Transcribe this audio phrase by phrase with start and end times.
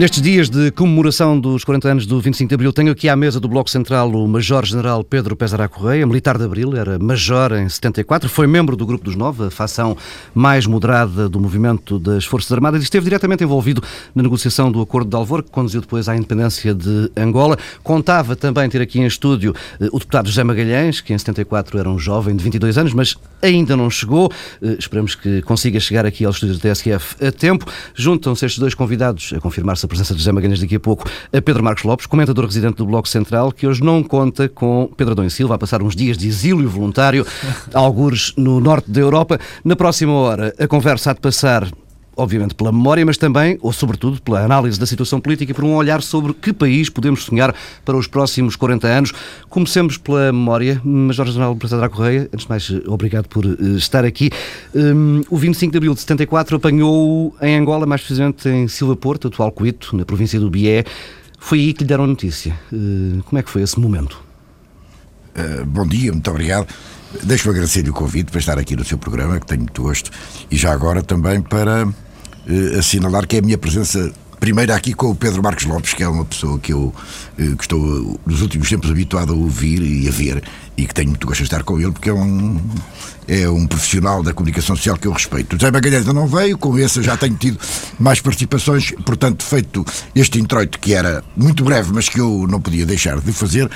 [0.00, 3.38] Nestes dias de comemoração dos 40 anos do 25 de Abril, tenho aqui à mesa
[3.38, 8.26] do Bloco Central o Major-General Pedro Pesará Correia, militar de Abril, era major em 74,
[8.26, 9.94] foi membro do Grupo dos Nove, a facção
[10.32, 13.82] mais moderada do movimento das Forças Armadas e esteve diretamente envolvido
[14.14, 17.58] na negociação do Acordo de Alvor, que conduziu depois à independência de Angola.
[17.82, 21.90] Contava também ter aqui em estúdio eh, o deputado José Magalhães, que em 74 era
[21.90, 24.32] um jovem de 22 anos, mas ainda não chegou.
[24.62, 27.66] Eh, esperamos que consiga chegar aqui aos estúdios da TSF a tempo.
[27.94, 31.42] Juntam-se estes dois convidados a confirmar a presença de José Magalhães daqui a pouco, a
[31.42, 35.26] Pedro Marcos Lopes, comentador residente do Bloco Central, que hoje não conta com Pedro Adão
[35.26, 37.26] e Silva a passar uns dias de exílio voluntário,
[37.74, 39.38] algures no norte da Europa.
[39.64, 41.68] Na próxima hora, a conversa há de passar
[42.20, 45.74] obviamente pela memória, mas também, ou sobretudo, pela análise da situação política e por um
[45.74, 47.54] olhar sobre que país podemos sonhar
[47.84, 49.12] para os próximos 40 anos.
[49.48, 50.80] Comecemos pela memória.
[50.84, 54.30] Major General da Correia, antes de mais, obrigado por uh, estar aqui.
[54.74, 59.28] Um, o 25 de abril de 74 apanhou em Angola, mais precisamente em Silva Porto,
[59.28, 60.84] atual Coito, na província do Bié.
[61.38, 62.54] Foi aí que lhe deram notícia.
[62.70, 64.22] Uh, como é que foi esse momento?
[65.34, 66.68] Uh, bom dia, muito obrigado.
[67.22, 70.10] Deixo-me agradecer-lhe o convite para estar aqui no seu programa, que tenho muito gosto,
[70.50, 71.88] e já agora também para
[72.50, 76.02] uh, assinalar que é a minha presença primeiro aqui com o Pedro Marcos Lopes, que
[76.02, 76.94] é uma pessoa que eu
[77.38, 80.42] uh, que estou nos últimos tempos habituado a ouvir e a ver
[80.76, 82.58] e que tenho muito gosto de estar com ele, porque é um,
[83.28, 85.54] é um profissional da comunicação social que eu respeito.
[85.54, 87.58] O José Magalhães não veio, com esse já tenho tido
[87.98, 89.84] mais participações, portanto, feito
[90.14, 93.70] este introito que era muito breve, mas que eu não podia deixar de fazer,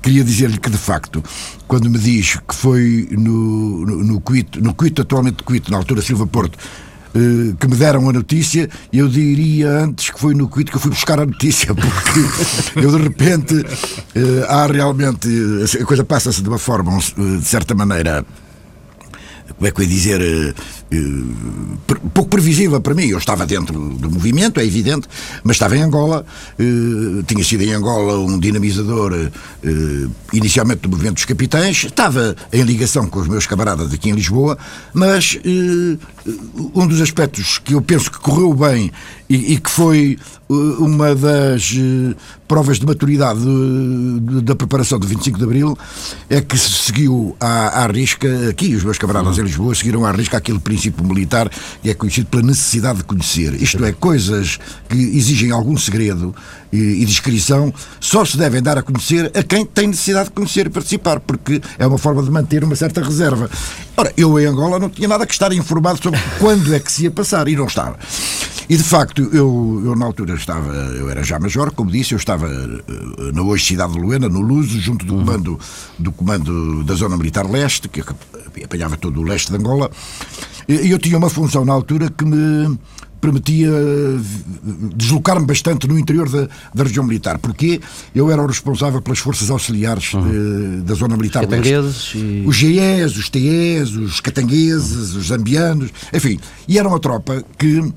[0.00, 1.22] queria dizer-lhe que, de facto,
[1.68, 6.00] quando me diz que foi no, no, no Cuito, no Cuito, atualmente Cuito, na altura
[6.00, 6.58] Silva Porto,
[7.12, 10.80] Uh, que me deram a notícia, eu diria antes que foi no Cuito que eu
[10.80, 15.28] fui buscar a notícia, porque eu de repente uh, há realmente.
[15.80, 18.24] A coisa passa-se de uma forma, de certa maneira,
[19.56, 20.54] como é que eu ia dizer,
[22.12, 23.06] pouco previsível para mim.
[23.06, 25.08] Eu estava dentro do movimento, é evidente,
[25.44, 26.24] mas estava em Angola,
[26.58, 32.62] uh, tinha sido em Angola um dinamizador uh, inicialmente do movimento dos capitães, estava em
[32.62, 34.58] ligação com os meus camaradas aqui em Lisboa,
[34.92, 35.38] mas
[36.74, 38.90] um dos aspectos que eu penso que correu bem
[39.28, 40.18] e, que foi
[40.48, 41.72] uma das
[42.48, 43.40] provas de maturidade
[44.42, 45.78] da preparação do 25 de Abril
[46.28, 48.74] é que se seguiu à risca, aqui.
[48.74, 51.50] Os meus camaradas em Lisboa seguiram à risca aquele princípio militar
[51.82, 53.54] que é conhecido pela necessidade de conhecer.
[53.60, 54.58] Isto é, coisas
[54.88, 56.34] que exigem algum segredo
[56.72, 60.66] e, e discrição só se devem dar a conhecer a quem tem necessidade de conhecer
[60.66, 63.50] e participar, porque é uma forma de manter uma certa reserva.
[63.96, 67.04] Ora, eu em Angola não tinha nada que estar informado sobre quando é que se
[67.04, 67.98] ia passar e não estava.
[68.70, 72.18] E de facto, eu, eu na altura estava, eu era já major, como disse, eu
[72.18, 75.58] estava uh, na hoje cidade de Luena, no Luso, junto do comando,
[75.98, 78.00] do comando da Zona Militar Leste, que
[78.62, 79.90] apanhava todo o leste de Angola,
[80.74, 82.78] eu tinha uma função na altura que me
[83.20, 83.70] permitia
[84.96, 87.80] deslocar-me bastante no interior da, da região militar, porque
[88.14, 90.22] eu era o responsável pelas forças auxiliares uhum.
[90.22, 92.44] de, da zona militar os e...
[92.46, 95.20] Os GEs, os TEs, os catangueses, uhum.
[95.20, 97.92] os zambianos, enfim, e era uma tropa que eh,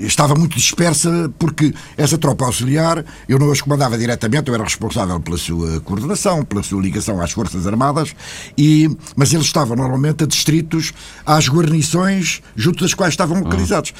[0.00, 5.20] estava muito dispersa porque essa tropa auxiliar eu não as comandava diretamente, eu era responsável
[5.20, 8.14] pela sua coordenação, pela sua ligação às Forças Armadas,
[8.56, 10.92] e, mas eles estavam normalmente adstritos
[11.26, 13.92] às guarnições junto das quais estavam localizados.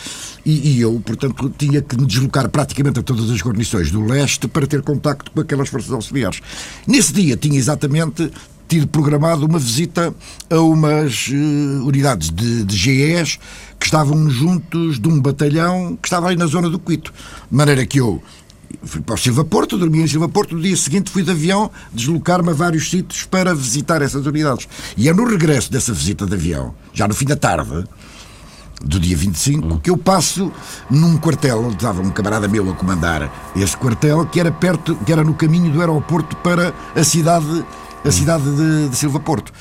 [0.44, 4.48] E, e, eu, portanto, tinha que me deslocar praticamente a todas as guarnições do leste
[4.48, 6.40] para ter contacto com aquelas Forças Auxiliares.
[6.86, 8.30] Nesse dia tinha exatamente
[8.70, 10.14] tido programado uma visita
[10.48, 13.40] a umas uh, unidades de, de GEs
[13.80, 17.12] que estavam juntos de um batalhão que estava ali na zona do Quito.
[17.50, 18.22] De maneira que eu
[18.84, 21.70] fui para o Silva Porto, dormi em Silva Porto, no dia seguinte fui de avião
[21.90, 24.68] deslocar-me a vários sítios para visitar essas unidades.
[24.98, 27.84] E é no regresso dessa visita de avião, já no fim da tarde,
[28.84, 29.78] do dia 25, hum.
[29.78, 30.52] que eu passo
[30.90, 35.12] num quartel onde estava um camarada meu a comandar esse quartel, que era perto, que
[35.12, 37.64] era no caminho do aeroporto para a cidade,
[38.04, 39.52] a cidade de, de Silva Porto.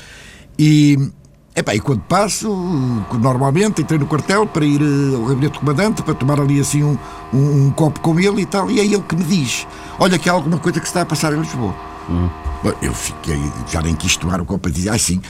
[0.58, 1.10] E
[1.54, 2.48] Epá, e quando passo,
[3.12, 6.84] normalmente entrei no quartel para ir eh, ao gabinete do comandante, para tomar ali assim
[6.84, 6.96] um,
[7.34, 9.66] um, um, copo com ele e tal, e é ele que me diz:
[9.98, 11.74] Olha, que há alguma coisa que se está a passar em Lisboa.
[12.08, 12.28] Hum.
[12.62, 15.20] Bom, eu fiquei, já nem quis tomar o copo e dizer: Ah, sim,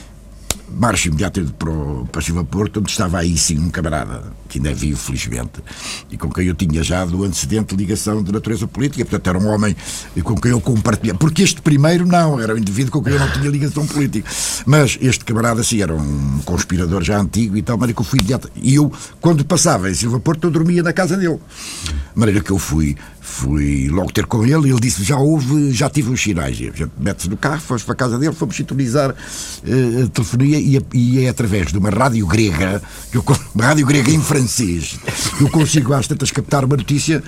[0.73, 4.71] marcha imediatamente para, o, para Silva Porto, onde estava aí sim um camarada, que ainda
[4.71, 5.61] é vivo, felizmente,
[6.09, 9.47] e com quem eu tinha já do antecedente ligação de natureza política, portanto era um
[9.47, 9.75] homem
[10.23, 13.31] com quem eu compartilhava, porque este primeiro não, era um indivíduo com quem eu não
[13.31, 14.29] tinha ligação política,
[14.65, 18.19] mas este camarada sim era um conspirador já antigo e tal, maneira que eu fui
[18.19, 21.39] imediato, e eu, quando passava em Silva Porto, eu dormia na casa dele,
[21.85, 22.95] de maneira que eu fui
[23.31, 26.57] fui logo ter com ele e ele disse já houve, já tive uns sinais.
[26.99, 31.25] Mete-se no carro, fomos para a casa dele, fomos sintonizar uh, a telefonia e, e,
[31.25, 32.81] é através de uma rádio grega,
[33.13, 33.23] eu,
[33.55, 34.99] uma rádio grega em francês,
[35.39, 37.23] eu consigo às tantas captar uma notícia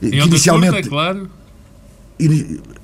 [0.00, 0.72] que inicialmente.
[0.72, 1.30] Curta, é claro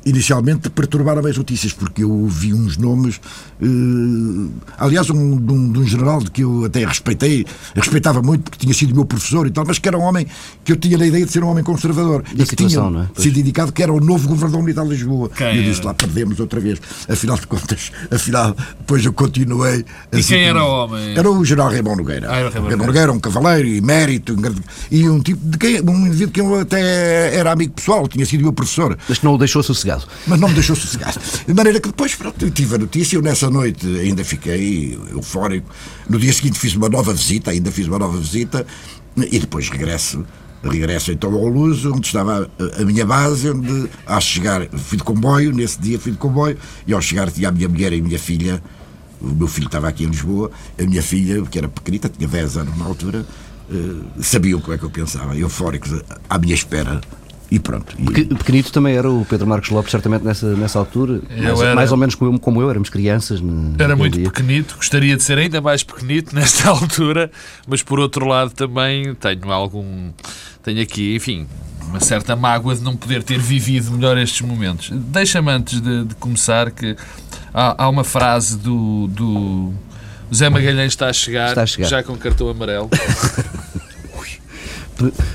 [0.06, 3.16] inicialmente perturbaram as notícias, porque eu ouvi uns nomes,
[3.60, 7.44] uh, aliás, um, de, um, de, um, general de que eu até respeitei,
[7.74, 10.24] respeitava muito, porque tinha sido meu professor e tal, mas que era um homem
[10.64, 13.20] que eu tinha a ideia de ser um homem conservador e, e que tinha é?
[13.20, 15.28] sido indicado que era o novo governador militar de Lisboa.
[15.28, 16.80] Quem e eu disse, lá perdemos outra vez.
[17.08, 19.84] Afinal de contas, afinal, depois eu continuei.
[20.12, 21.18] E quem era o homem?
[21.18, 22.30] Era o general Raymond Nogueira.
[22.30, 24.36] Ah, Raymond Nogueira, um cavaleiro, emérito,
[24.88, 28.42] e um tipo de quem, um indivíduo que eu até era amigo pessoal, tinha sido
[28.42, 28.96] meu professor.
[29.08, 29.95] Mas que não o deixou sossegado.
[30.26, 31.20] Mas não me deixou sossegado.
[31.46, 35.68] De maneira que depois, pronto, tive a notícia, eu nessa noite ainda fiquei eufórico.
[36.08, 38.66] No dia seguinte fiz uma nova visita, ainda fiz uma nova visita,
[39.16, 40.24] e depois regresso
[40.62, 45.52] regresso então ao Luso, onde estava a, minha base, onde ao chegar fui de comboio,
[45.52, 46.56] nesse dia fui de comboio,
[46.86, 48.62] e ao chegar tinha a minha mulher e a minha filha,
[49.20, 52.56] o meu filho estava aqui em Lisboa, a minha filha, que era pequenita, tinha 10
[52.56, 53.24] anos na altura,
[53.70, 57.00] uh, sabiam como é que eu pensava, eufóricos à minha espera
[57.50, 57.96] e pronto.
[57.98, 58.24] E...
[58.34, 61.74] Pequenito também era o Pedro Marcos Lopes, certamente nessa, nessa altura, mais, era...
[61.74, 63.40] mais, ou menos como eu, como eu éramos crianças.
[63.78, 64.30] era muito dia.
[64.30, 67.30] pequenito, gostaria de ser ainda mais pequenito nesta altura,
[67.66, 70.10] mas por outro lado também tenho algum.
[70.62, 71.46] Tenho aqui, enfim,
[71.82, 74.90] uma certa mágoa de não poder ter vivido melhor estes momentos.
[74.92, 76.96] Deixa-me antes de, de, começar que
[77.54, 79.72] há, há uma frase do, do
[80.34, 81.88] Zé Magalhães está a chegar, está a chegar.
[81.88, 82.90] já com cartão amarelo.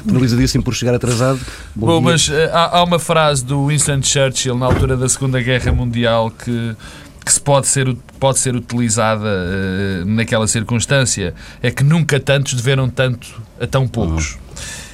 [0.06, 1.40] penalizadíssimo por chegar atrasado.
[1.76, 5.42] Bom, Bom mas uh, há, há, uma frase do Winston Churchill na altura da Segunda
[5.42, 6.76] Guerra Mundial que
[7.24, 12.90] que se pode ser, pode ser utilizada uh, naquela circunstância é que nunca tantos deveram
[12.90, 14.34] tanto a tão poucos.
[14.34, 14.40] Uhum.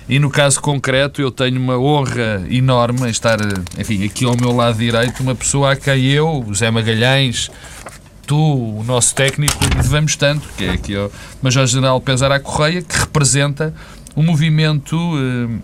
[0.09, 3.37] E no caso concreto, eu tenho uma honra enorme em estar,
[3.77, 7.51] enfim, aqui ao meu lado direito, uma pessoa a quem eu, José Magalhães,
[8.25, 8.37] tu,
[8.79, 11.11] o nosso técnico, devemos tanto, que é aqui o
[11.41, 13.73] Major-General Pesara Correia, que representa
[14.17, 15.59] um movimento eh,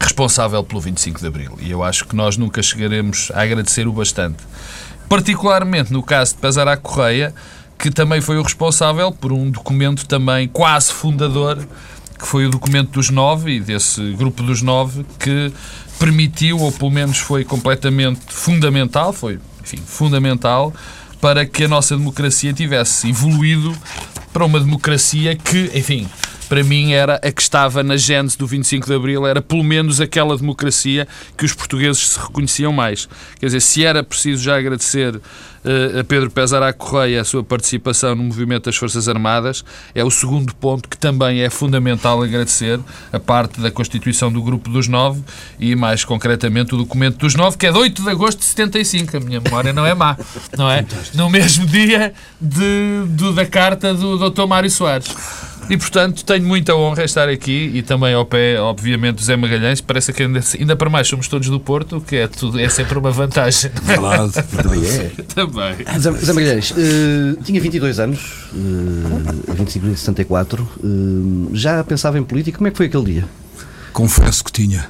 [0.00, 1.58] responsável pelo 25 de Abril.
[1.60, 4.38] E eu acho que nós nunca chegaremos a agradecer o bastante.
[5.08, 7.34] Particularmente no caso de Pesará Correia,
[7.76, 11.58] que também foi o responsável por um documento também quase fundador,
[12.16, 15.52] que foi o documento dos nove, e desse grupo dos nove, que
[15.98, 20.72] permitiu, ou pelo menos foi completamente fundamental, foi, enfim, fundamental,
[21.20, 23.76] para que a nossa democracia tivesse evoluído
[24.32, 26.08] para uma democracia que, enfim,
[26.48, 30.00] para mim era a que estava na gênese do 25 de Abril, era pelo menos
[30.00, 31.06] aquela democracia
[31.36, 33.08] que os portugueses se reconheciam mais.
[33.38, 38.14] Quer dizer, se era preciso já agradecer uh, a Pedro Pesará Correia a sua participação
[38.14, 39.64] no movimento das Forças Armadas,
[39.94, 42.78] é o segundo ponto que também é fundamental agradecer,
[43.12, 45.22] a parte da constituição do Grupo dos Nove
[45.58, 49.16] e, mais concretamente, o documento dos Nove, que é de 8 de agosto de 75.
[49.16, 50.16] A minha memória não é má,
[50.56, 50.84] não é?
[51.14, 54.46] No mesmo dia de, do, da carta do Dr.
[54.46, 55.08] Mário Soares.
[55.68, 59.36] E portanto tenho muita honra em estar aqui e também ao pé, obviamente, do Zé
[59.36, 59.80] Magalhães.
[59.80, 62.98] Parece que ainda, ainda para mais somos todos do Porto, que é, tudo, é sempre
[62.98, 63.70] uma vantagem.
[63.82, 65.10] Verdade, também é.
[65.34, 65.76] também.
[65.98, 72.22] Zé, Zé Magalhães, uh, tinha 22 anos, uh, 25 de 74, uh, já pensava em
[72.22, 72.58] política.
[72.58, 73.28] Como é que foi aquele dia?
[73.92, 74.88] Confesso que tinha.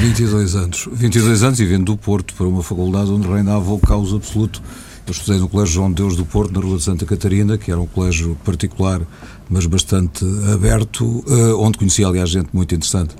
[0.00, 0.88] 22 anos.
[0.90, 4.62] 22 anos e vindo do Porto para uma faculdade onde reinava o caos absoluto.
[5.06, 7.70] Eu estudei no Colégio João de Deus do Porto, na Rua de Santa Catarina, que
[7.70, 9.00] era um colégio particular
[9.48, 13.14] mas bastante aberto, eh, onde conheci, aliás, gente muito interessante,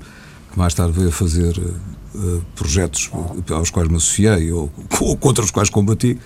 [0.51, 3.09] que mais tarde veio a fazer eh, projetos
[3.51, 6.17] aos quais me associei ou, ou contra os quais combati.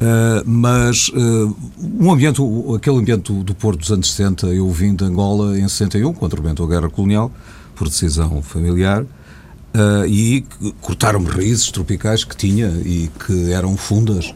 [0.00, 2.42] Uh, mas uh, um ambiente,
[2.74, 6.40] aquele ambiente do, do, Porto dos anos 60, eu vim de Angola em 61, contra
[6.40, 7.30] o guerra colonial,
[7.76, 10.44] por decisão familiar, uh, e
[10.80, 14.34] cortaram-me raízes tropicais que tinha e que eram fundas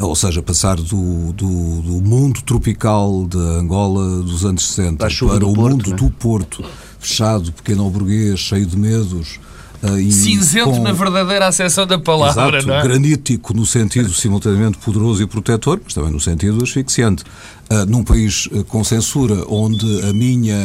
[0.00, 5.54] ou seja, passar do, do, do mundo tropical de Angola dos anos 60 para o
[5.54, 5.96] Porto, mundo né?
[5.96, 6.64] do Porto,
[6.98, 9.40] fechado, pequeno burguês, cheio de medos.
[9.82, 10.82] Uh, Cinzento com...
[10.82, 12.82] na verdadeira acessão da palavra, Exato, não é?
[12.82, 17.22] granítico no sentido simultaneamente poderoso e protetor, mas também no sentido asfixiante.
[17.70, 20.56] Uh, num país uh, com censura, onde a minha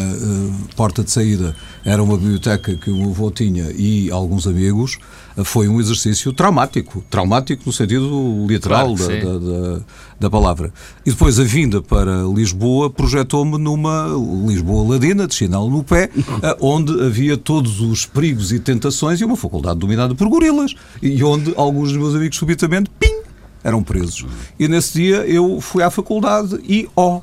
[0.75, 4.97] porta de saída era uma biblioteca que o meu avô tinha e alguns amigos,
[5.43, 7.03] foi um exercício traumático.
[7.09, 9.81] Traumático no sentido literal claro da, da, da,
[10.19, 10.71] da, palavra.
[11.05, 14.07] E depois a vinda para Lisboa projetou-me numa
[14.47, 16.09] Lisboa ladina, de chinelo no pé,
[16.61, 20.75] onde havia todos os perigos e tentações e uma faculdade dominada por gorilas.
[21.01, 23.22] E onde alguns dos meus amigos subitamente, pim,
[23.63, 24.25] eram presos.
[24.59, 27.21] E nesse dia eu fui à faculdade e, ó, oh,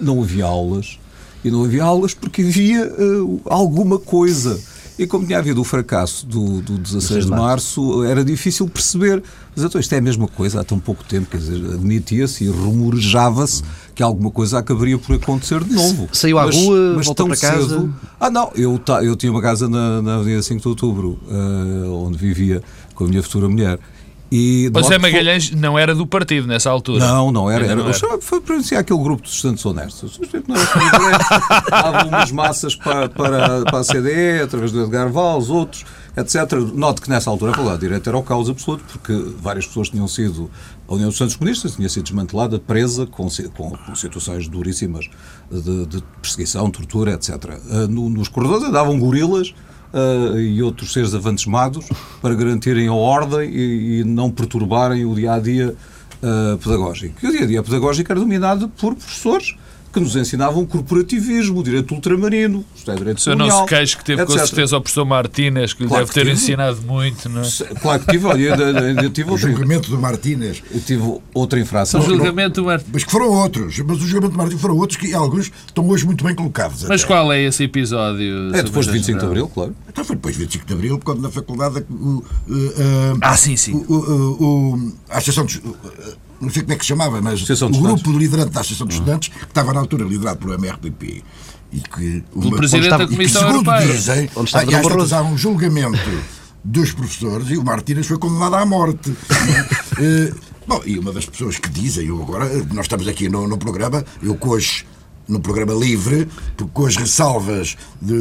[0.00, 0.98] não havia aulas.
[1.44, 4.60] E não havia aulas porque havia uh, alguma coisa
[5.00, 9.22] E como tinha havido o fracasso do, do 16 de março, era difícil perceber.
[9.56, 12.48] Mas então isto é a mesma coisa há tão pouco tempo, quer dizer, admitia-se e
[12.48, 13.62] rumorejava-se
[13.94, 16.06] que alguma coisa acabaria por acontecer de novo.
[16.12, 17.66] Saiu à mas, rua, mas voltou para casa?
[17.66, 21.88] Cedo, ah, não, eu, eu tinha uma casa na, na Avenida 5 de Outubro, eh,
[21.88, 22.62] onde vivia
[22.94, 23.78] com a minha futura mulher.
[24.32, 27.04] E José que foi- Magalhães não era do partido nessa altura.
[27.04, 27.62] não, não era.
[27.62, 30.20] Ainda era, não eu chamo- foi para iniciar aquele grupo de estudantes honestos.
[30.46, 35.50] Não eram estudantes, Davam umas massas para, para, para a CDE, através do Edgar Valls,
[35.50, 35.84] outros,
[36.16, 36.52] etc.
[36.74, 40.48] Note que nessa altura a Direito era o caos absoluto, porque várias pessoas tinham sido.
[40.88, 45.08] A União dos Santos Comunistas tinha sido desmantelada, presa, com, com, com situações duríssimas
[45.50, 47.34] de, de perseguição, tortura, etc.
[47.70, 49.52] Ah, no- nos corredores andavam gorilas.
[49.92, 51.86] Ah, e outros seres avançados
[52.22, 55.74] para garantirem a ordem e, e não perturbarem o dia a dia
[56.22, 57.14] uh, pedagógico.
[57.22, 59.54] E o dia a dia pedagógico era dominado por professores
[59.92, 64.24] que nos ensinavam corporativismo, direito ultramarino, isto é direito O colonial, se queixa que teve
[64.24, 64.46] com etc.
[64.46, 66.32] certeza o professor Martínez, que lhe Claro deve que ter tive.
[66.32, 67.48] ensinado muito, não é?
[67.80, 70.62] Claro que tive, olha, eu ainda- ainda tive O outra, julgamento do Martínez.
[70.70, 72.00] eu tive outra infração.
[72.00, 72.90] O julgamento do Martínez.
[72.92, 73.78] Mas que foram outros.
[73.80, 76.84] Mas o julgamento do Martínez foram outros que alguns estão hoje muito bem colocados.
[76.84, 77.12] Mas até.
[77.12, 78.54] qual é esse episódio?
[78.54, 79.24] É depois de 25 de.
[79.26, 79.74] Abril, claro.
[79.88, 83.74] Então foi depois de 25 de Abril, quando na faculdade o, eh, Ah, sim, sim.
[83.88, 85.60] o, o, o- a Associação dos.
[86.40, 89.28] Não sei como é que se chamava, mas o grupo liderante da Associação de Estudantes,
[89.28, 91.22] que estava na altura liderado pelo MRPP.
[91.72, 93.92] E que uma, presidente estava- da e que, Comissão segundo Europeia.
[93.94, 94.88] dizem, Onde estava ah, e Barroso.
[94.88, 95.98] tantas há um julgamento
[96.64, 99.12] dos professores e o Martínez foi condenado à morte.
[100.02, 100.32] Eh,
[100.66, 104.02] bom, e uma das pessoas que dizem, eu agora, nós estamos aqui no, no programa,
[104.22, 104.82] eu as
[105.28, 108.14] no programa livre, porque com as ressalvas de,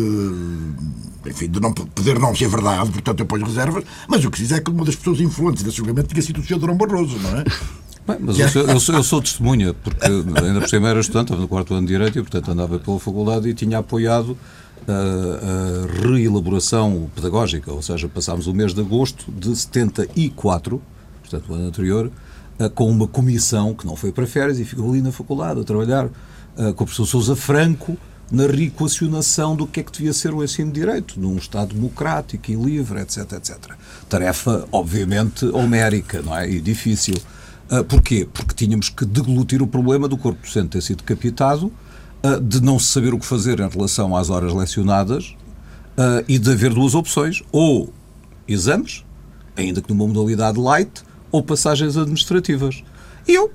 [1.26, 4.44] enfim, de não poder não ser verdade, portanto eu ponho reservas, mas o que se
[4.44, 6.60] diz é que uma das pessoas influentes desse julgamento tinha sido o Sr.
[6.60, 7.44] Durão Barroso, não é?
[8.10, 11.26] Bem, mas eu sou, eu, sou, eu sou testemunha, porque ainda por cima era estudante,
[11.26, 14.36] estava no quarto ano de Direito e, portanto, andava pela faculdade e tinha apoiado
[14.88, 20.82] a, a reelaboração pedagógica, ou seja, passámos o mês de agosto de 74,
[21.22, 22.12] portanto, o ano anterior,
[22.58, 25.64] eh, com uma comissão que não foi para férias e ficou ali na faculdade a
[25.64, 26.06] trabalhar
[26.58, 27.96] eh, com o professor Sousa Franco
[28.32, 32.50] na reequacionação do que é que devia ser o ensino de direito, num Estado democrático
[32.50, 33.58] e livre, etc, etc.
[34.08, 36.50] Tarefa, obviamente, homérica, não é?
[36.50, 37.16] E difícil.
[37.70, 38.28] Ah, porquê?
[38.32, 41.72] Porque tínhamos que deglutir o problema do corpo docente ter sido decapitado,
[42.24, 45.36] ah, de não saber o que fazer em relação às horas lecionadas
[45.98, 47.94] ah, e de haver duas opções, ou
[48.48, 49.04] exames,
[49.56, 52.84] ainda que numa modalidade light, ou passagens administrativas.
[53.28, 53.52] E eu,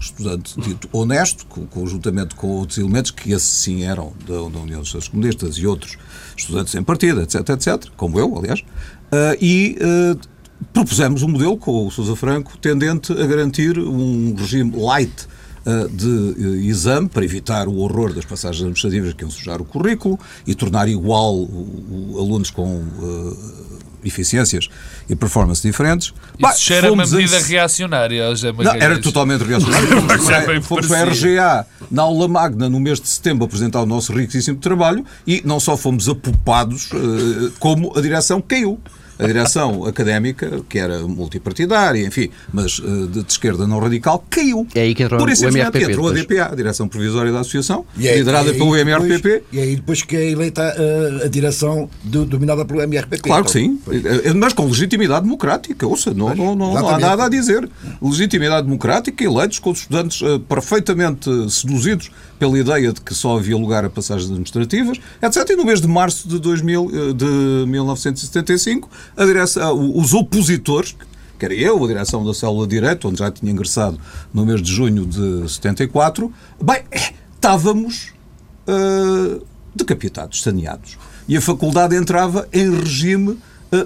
[0.00, 4.78] estudante dito honesto, co- conjuntamente com outros elementos, que esses sim eram da, da União
[4.80, 5.98] dos Estados Comunistas e outros
[6.34, 8.62] estudantes em partida, etc, etc, como eu, aliás,
[9.40, 9.76] e
[10.72, 15.26] propusemos um modelo com o Sousa Franco tendente a garantir um regime light
[15.66, 19.64] ah, de eh, exame para evitar o horror das passagens administrativas que iam sujar o
[19.64, 23.68] currículo e tornar igual o, o- alunos com ah,
[24.04, 24.68] eficiências
[25.08, 26.14] e performance diferentes.
[26.38, 29.88] Bah, Isso cheira uma fomos a medida esse- reacionária, José não, era totalmente reacionário.
[30.06, 31.12] Fomos, Mas é bem fomos para a.
[31.12, 35.58] RGA na aula magna no mês de setembro apresentar o nosso riquíssimo trabalho e não
[35.58, 38.78] só fomos apupados, eh, como a direção caiu.
[39.18, 44.66] A direção académica, que era multipartidária, enfim, mas eh, de, de esquerda não radical, caiu.
[44.74, 46.12] É aí que entrou Por o isso simplesmente MRPP entrou a.
[46.12, 49.42] DPA, a Direção Provisória da Associação, E é- liderada e aí pelo depois- MRPP.
[49.52, 53.22] E aí depois que é eleita a, a direção do- dominada pelo MRPP.
[53.22, 54.04] Claro que Então, sim, pois.
[54.04, 55.86] Eh, mas com legitimidade democrática.
[55.86, 57.68] Ouça, não, não, não, não há nada a dizer.
[58.00, 63.56] Legitimidade democrática, eleitos com os estudantes eh, perfeitamente seduzidos pela ideia de que só havia
[63.56, 65.50] lugar a passagens administrativas, etc.
[65.50, 70.96] E no mês de março de, 2000, eh, de 1975, a direção, uh, os opositores,
[71.38, 73.98] que era eu, a direção da Célula de Direito, onde já tinha ingressado
[74.32, 78.12] no mês de junho de 74, bem, eh, estávamos
[78.68, 80.96] uh, decapitados, saneados.
[81.28, 83.38] E a faculdade entrava em regime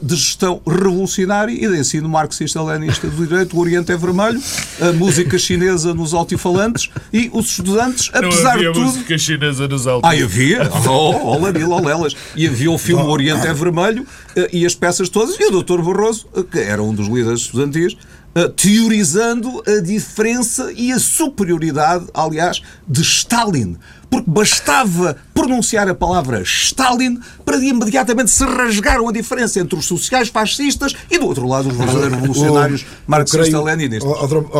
[0.03, 3.57] de gestão revolucionária e de ensino marxista-leninista do direito.
[3.57, 4.41] O Oriente é vermelho,
[4.81, 8.81] a música chinesa nos altifalantes e os estudantes, apesar de tudo.
[8.81, 10.09] música chinesa nos altos.
[10.09, 10.71] Ah, havia?
[10.89, 12.15] Oh, olá, Lelas.
[12.37, 15.39] E havia o filme O Oriente é Vermelho eh, e as peças todas.
[15.39, 15.83] E o Dr.
[15.83, 17.97] Barroso, eh, que era um dos líderes estudantis,
[18.35, 23.77] eh, teorizando a diferença e a superioridade, aliás, de Stalin.
[24.13, 29.87] Porque bastava pronunciar a palavra Stalin para de imediatamente se rasgaram a diferença entre os
[29.87, 34.11] sociais fascistas e, do outro lado, os verdadeiros revolucionários marxistas-leninistas.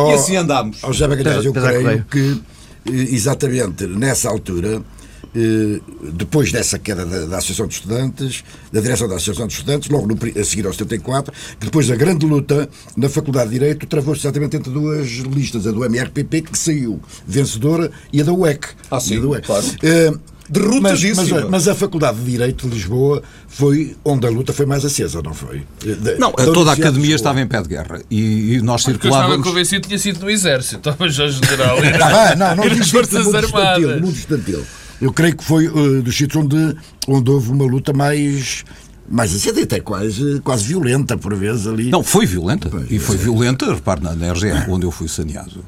[0.09, 0.79] E assim andámos.
[0.79, 2.41] José Magalhães, eu creio que
[2.87, 4.81] eh, exatamente nessa altura,
[6.13, 10.07] depois dessa queda da, da Associação de Estudantes, da direção da Associação de Estudantes, logo
[10.07, 14.21] no a seguir ao 74, que depois da grande luta na Faculdade de Direito travou-se
[14.21, 18.67] exatamente entre duas listas, a do MRPP, que saiu vencedora, e a da UEC.
[18.91, 19.45] Ah, sim, E a da UEC.
[19.45, 19.65] claro.
[19.81, 20.13] Eh,
[20.49, 21.23] derrotadíssima.
[21.23, 24.85] Mas, mas, mas, a Faculdade de Direito de Lisboa foi onde a luta foi mais
[24.85, 25.63] acesa, não foi?
[25.79, 29.33] De, não, toda a academia estava em pé de guerra e, e nós Porque circulávamos...
[29.33, 31.77] eu estava convencido que tinha sido no Exército, estava já general.
[32.01, 34.01] Ah, não, não, não, nas Forças Armadas.
[34.01, 34.63] Mundo estantil.
[35.03, 36.77] Eu creio que foi uh, dos sítios onde,
[37.09, 38.63] onde houve uma luta mais
[39.09, 41.89] mais acesa até quase, quase violenta por vezes ali.
[41.89, 42.69] Não, foi violenta.
[42.69, 43.19] Pois, e foi é.
[43.19, 45.65] violenta, repare, na, na RGE, onde eu fui saneado,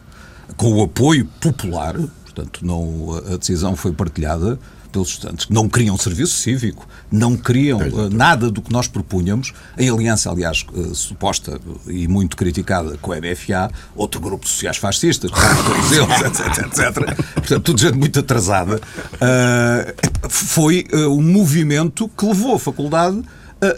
[0.56, 4.58] com o apoio popular, portanto, não, a decisão foi partilhada
[4.96, 9.52] pelos estudantes que não queriam serviço cívico, não queriam uh, nada do que nós propunhamos.
[9.78, 14.78] Em aliança, aliás, uh, suposta e muito criticada com a MFA, outro grupo de sociais
[14.78, 17.16] fascistas, etc, etc, etc.
[17.34, 18.78] Portanto, tudo gente muito atrasada.
[18.78, 23.22] Uh, foi um movimento que levou a faculdade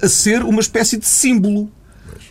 [0.04, 1.72] a ser uma espécie de símbolo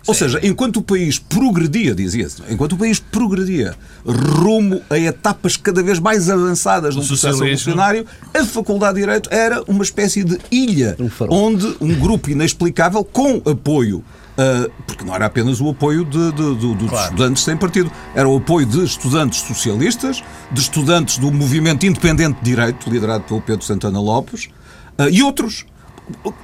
[0.07, 5.83] ou seja, enquanto o país progredia, dizia-se, enquanto o país progredia rumo a etapas cada
[5.83, 10.97] vez mais avançadas no processo revolucionário, a Faculdade de Direito era uma espécie de ilha
[10.99, 14.05] um onde um grupo inexplicável, com apoio
[14.37, 17.05] Uh, porque não era apenas o apoio de, de, de, dos claro.
[17.05, 20.23] estudantes sem partido, era o apoio de estudantes socialistas,
[20.53, 24.51] de estudantes do movimento independente de direito, liderado pelo Pedro Santana Lopes,
[24.99, 25.65] uh, e outros,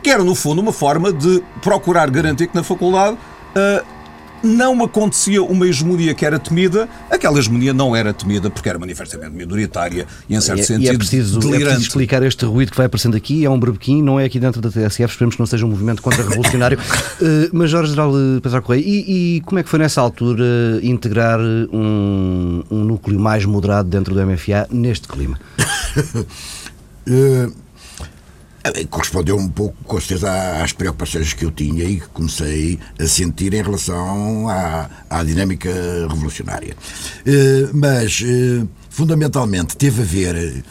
[0.03, 3.19] que era, no fundo, uma forma de procurar garantir que na faculdade
[3.55, 4.03] Uh,
[4.43, 9.31] não acontecia uma hegemonia que era temida, aquela hegemonia não era temida porque era manifestamente
[9.31, 11.63] minoritária e, em certo e, sentido, e é, preciso, delirante.
[11.63, 14.41] é preciso explicar este ruído que vai aparecendo aqui, é um berbequim, não é aqui
[14.41, 16.79] dentro da TSF, esperemos que não seja um movimento contra-revolucionário.
[16.79, 20.45] uh, Major General Pedro Correia, e, e, como é que foi nessa altura
[20.83, 25.39] integrar um, um núcleo mais moderado dentro do MFA neste clima?
[27.07, 27.62] uh, Eh,
[28.91, 33.55] correspondeu um pouco, com certeza, às preocupações que eu tinha e que comecei a sentir
[33.55, 35.71] em relação à, à dinâmica
[36.09, 36.77] revolucionária.
[37.27, 40.65] Eh, mas, eh, fundamentalmente, teve a ver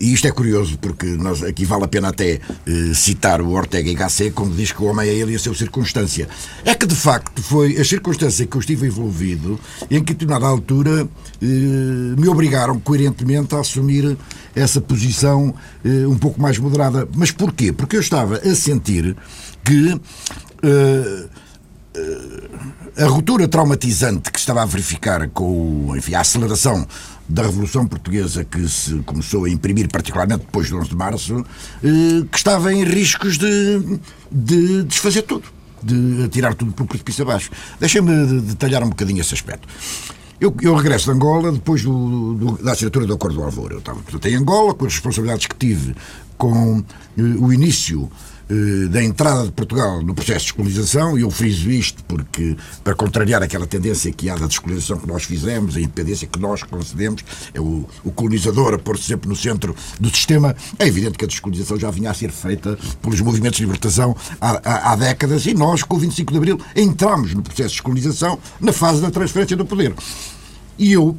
[0.00, 3.90] e isto é curioso porque nós, aqui vale a pena até eh, citar o Ortega
[3.90, 6.28] y Gasset quando diz que o homem é ele e a sua circunstância.
[6.64, 9.58] É que de facto foi a circunstância que eu estive envolvido
[9.90, 11.08] em que, a altura,
[11.42, 11.46] eh,
[12.18, 14.16] me obrigaram coerentemente a assumir
[14.54, 17.08] essa posição eh, um pouco mais moderada.
[17.14, 17.72] Mas porquê?
[17.72, 19.16] Porque eu estava a sentir
[19.64, 20.00] que
[22.96, 26.86] a ruptura traumatizante que estava a verificar com enfim, a aceleração
[27.28, 31.44] da Revolução Portuguesa que se começou a imprimir, particularmente depois de 11 de Março,
[31.84, 34.00] eh, que estava em riscos de,
[34.32, 35.44] de desfazer tudo,
[35.82, 37.50] de tirar tudo para o precipício abaixo.
[37.78, 39.68] Deixem-me detalhar um bocadinho esse aspecto.
[40.40, 43.72] Eu, eu, regresso de Angola depois do, do, da assinatura do Acordo do Alvor.
[43.72, 45.94] Eu estava portanto, em Angola, com as responsabilidades que tive
[46.38, 46.82] com
[47.18, 48.10] eh, o início
[48.90, 53.42] da entrada de Portugal no processo de descolonização, e eu friso isto porque, para contrariar
[53.42, 57.60] aquela tendência que há da descolonização que nós fizemos, a independência que nós concedemos, é
[57.60, 61.78] o, o colonizador a pôr-se sempre no centro do sistema, é evidente que a descolonização
[61.78, 65.82] já vinha a ser feita pelos movimentos de libertação há, há, há décadas, e nós,
[65.82, 69.66] com o 25 de Abril, entramos no processo de descolonização na fase da transferência do
[69.66, 69.94] poder.
[70.78, 71.16] E eu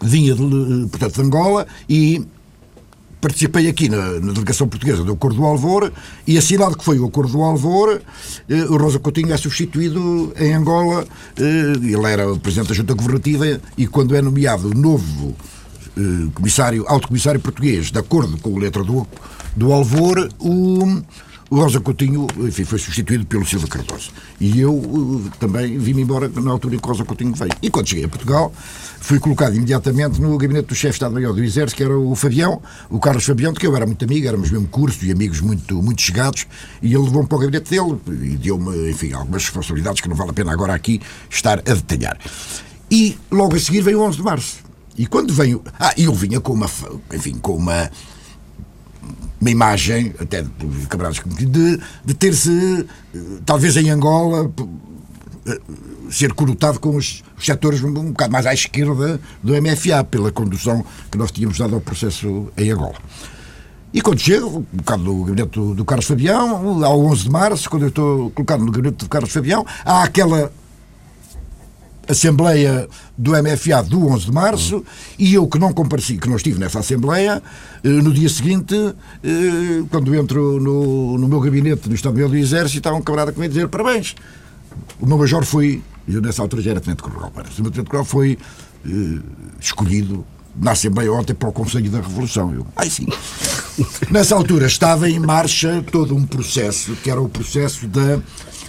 [0.00, 2.24] vinha, de, portanto, de Angola e
[3.22, 5.92] participei aqui na, na, delegação portuguesa do Acordo do Alvor
[6.26, 8.02] e assinado que foi o Acordo do Alvor,
[8.48, 11.06] eh, o Rosa Coutinho é substituído em Angola,
[11.38, 15.36] eh, ele era o Presidente da Junta Governativa e quando é nomeado novo
[15.96, 16.00] eh,
[16.34, 19.06] comissário, alto comissário português, de acordo com a letra do,
[19.56, 21.00] do Alvor, o
[21.52, 24.10] o Rosa Coutinho, enfim, foi substituído pelo Silva Cardoso.
[24.40, 27.52] E eu uh, também vim-me embora na altura em que o Rosa Coutinho veio.
[27.60, 31.44] E quando cheguei a Portugal, fui colocado imediatamente no gabinete do chefe de Estado-Maior do
[31.44, 34.50] Exército, que era o Fabião, o Carlos Fabião, de que eu era muito amigo, éramos
[34.50, 36.46] mesmo curso e amigos muito, muito chegados,
[36.80, 40.30] e ele levou-me para o gabinete dele e deu-me, enfim, algumas responsabilidades que não vale
[40.30, 42.16] a pena agora aqui estar a detalhar.
[42.90, 44.56] E logo a seguir veio o 11 de Março.
[44.96, 45.62] E quando veio.
[45.78, 46.70] Ah, eu vinha com uma.
[47.12, 47.90] Enfim, com uma
[49.42, 52.86] uma imagem, até de camaradas de, de ter-se,
[53.44, 54.48] talvez em Angola,
[55.44, 55.60] eh,
[56.08, 60.84] ser corotado com os, os setores um, bocado mais à esquerda do MFA, pela condução
[61.10, 62.94] que nós tínhamos dado ao processo em Angola.
[63.92, 67.68] E quando chego, um bocado do gabinete do, do Carlos Fabião, ao 11 de março,
[67.68, 70.52] quando eu estou colocado no gabinete do Carlos Fabião, há aquela
[72.12, 74.84] Assembleia do MFA do 11 de março
[75.18, 77.42] e eu que não compareci, que não estive nessa Assembleia,
[77.82, 78.74] eh, no dia seguinte,
[79.22, 83.50] eh, quando entro no, no meu gabinete no Estado-Maior do Exército, estava um camarada comigo
[83.50, 84.14] a dizer parabéns.
[85.00, 88.04] O meu major foi, eu nessa altura já era Tenente Coronel, o meu Tenente Coronel
[88.04, 88.38] foi
[88.86, 89.18] eh,
[89.60, 90.24] escolhido
[90.56, 92.54] na Assembleia ontem para o Conselho da Revolução.
[92.54, 93.06] Eu, ai sim.
[94.10, 98.20] Nessa altura estava em marcha todo um processo, que era o processo da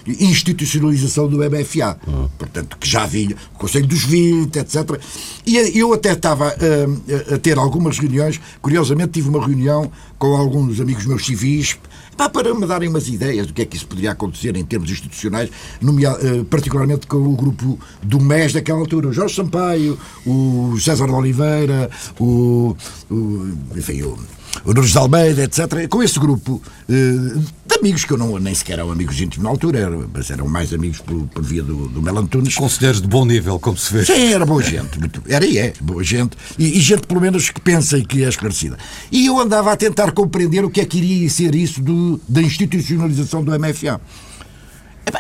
[0.06, 1.98] institucionalização do MFA.
[2.38, 5.00] Portanto, que já vinha, o Conselho dos 20, etc.
[5.46, 10.80] E eu até estava uh, a ter algumas reuniões, curiosamente tive uma reunião com alguns
[10.80, 11.78] amigos meus civis,
[12.16, 15.50] para me darem umas ideias do que é que isso poderia acontecer em termos institucionais,
[15.50, 21.12] uh, particularmente com o grupo do MES daquela altura, o Jorge Sampaio, o César de
[21.12, 21.90] Oliveira,
[22.20, 22.76] o,
[23.10, 24.18] o enfim, o
[24.66, 25.88] o Nunes de Almeida, etc.
[25.90, 29.50] Com esse grupo uh, de amigos que eu não, nem sequer eram amigos íntimos na
[29.50, 32.56] altura, eram, mas eram mais amigos por, por via do, do Melantunes.
[32.56, 34.06] Conselheiros de bom nível, como se vê.
[34.06, 35.00] Sim, era boa gente.
[35.00, 36.38] Muito, era e é, boa gente.
[36.58, 38.78] E, e, gente, pelo menos, que pensa e que é esclarecida.
[39.12, 42.42] E eu andava a tentar compreender o que é que iria ser isso do, da
[42.42, 44.00] institucionalização do MFA.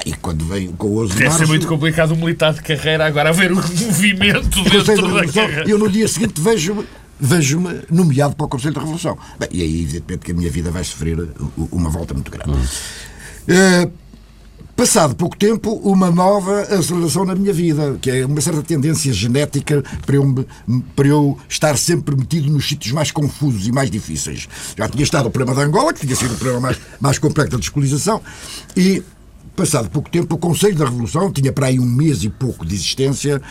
[0.05, 1.39] E, quando veio com o 11 de março...
[1.39, 5.69] ser muito complicado um militar de carreira agora a ver o movimento dentro da carreira.
[5.69, 6.85] Eu no dia seguinte vejo
[7.23, 9.17] vejo-me nomeado para o Conselho da Revolução.
[9.39, 11.17] Bem, e aí, evidentemente, que a minha vida vai sofrer
[11.71, 12.51] uma volta muito grande.
[12.51, 13.85] Hum.
[13.85, 13.91] Uh,
[14.75, 19.81] passado pouco tempo, uma nova aceleração na minha vida, que é uma certa tendência genética
[20.05, 20.45] para eu,
[20.93, 24.49] para eu estar sempre metido nos sítios mais confusos e mais difíceis.
[24.77, 27.51] Já tinha estado o problema da Angola, que tinha sido o problema mais, mais complexo
[27.51, 28.21] da descolonização,
[28.75, 29.01] e
[29.55, 32.75] passado pouco tempo, o Conselho da Revolução, tinha para aí um mês e pouco de
[32.75, 33.41] existência,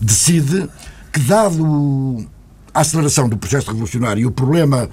[0.00, 0.68] decide
[1.12, 2.26] que, dado
[2.72, 4.88] a aceleração do processo revolucionário e o problema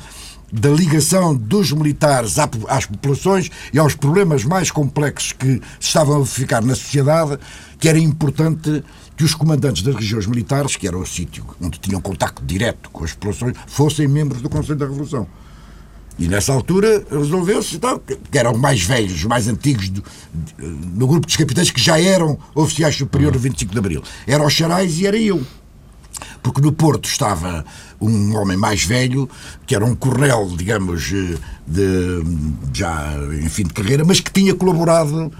[0.51, 6.61] da ligação dos militares às populações e aos problemas mais complexos que estavam a ficar
[6.63, 7.37] na sociedade,
[7.77, 8.83] que era importante
[9.15, 13.03] que os comandantes das regiões militares, que era o sítio onde tinham contacto direto com
[13.03, 15.27] as populações, fossem membros do Conselho da Revolução.
[16.19, 20.03] E nessa altura resolveu-se então, que eram mais velhos, os mais antigos do,
[20.57, 24.03] no grupo dos capitães que já eram oficiais superiores do 25 de Abril.
[24.25, 25.45] Era os Charais e era eu
[26.41, 27.65] porque no Porto estava
[27.99, 29.29] um homem mais velho,
[29.65, 32.23] que era um coronel, digamos, eh, de,
[32.73, 35.31] já em fim de carreira, mas que tinha colaborado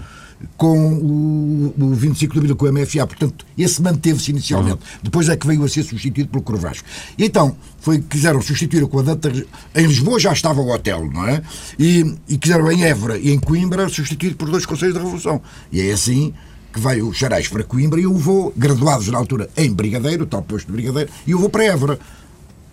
[0.56, 3.06] com o, o 25 de Abril, com o MFA.
[3.06, 4.76] Portanto, esse manteve-se inicialmente.
[4.76, 4.98] Uhum.
[5.02, 6.86] Depois é que veio a ser substituído pelo Corvasco.
[7.16, 9.46] E então, foi, quiseram substituir o comandante.
[9.74, 11.42] Em Lisboa já estava o hotel, não é?
[11.78, 15.40] E, e quiseram em Évora e em Coimbra substituir por dois Conselhos da Revolução.
[15.72, 16.32] E é assim
[16.72, 20.42] que veio o Xarais para Coimbra e eu vou, graduados na altura em Brigadeiro, tal
[20.42, 21.98] posto de Brigadeiro, e eu vou para Évora.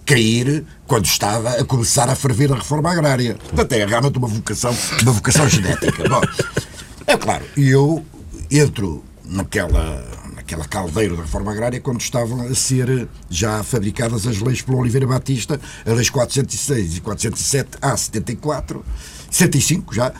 [0.05, 3.35] Cair quando estava a começar a ferver a reforma agrária.
[3.41, 6.07] Portanto, é realmente uma vocação, uma vocação genética.
[6.07, 6.21] Bom,
[7.07, 8.05] é claro, eu
[8.51, 10.03] entro naquela,
[10.35, 15.07] naquela caldeira da reforma agrária quando estavam a ser já fabricadas as leis pelo Oliveira
[15.07, 18.85] Batista, as leis 406 e 407 A 74,
[19.31, 20.13] 75 já,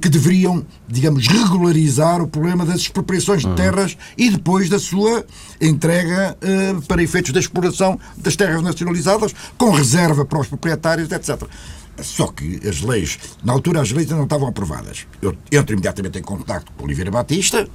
[0.00, 5.26] que deveriam, digamos, regularizar o problema das expropriações de terras e depois da sua
[5.60, 11.42] entrega uh, para efeitos da exploração das terras nacionalizadas, com reserva para os proprietários, etc.
[12.02, 15.06] Só que as leis, na altura as leis ainda não estavam aprovadas.
[15.22, 17.68] Eu entro imediatamente em contato com Oliveira Batista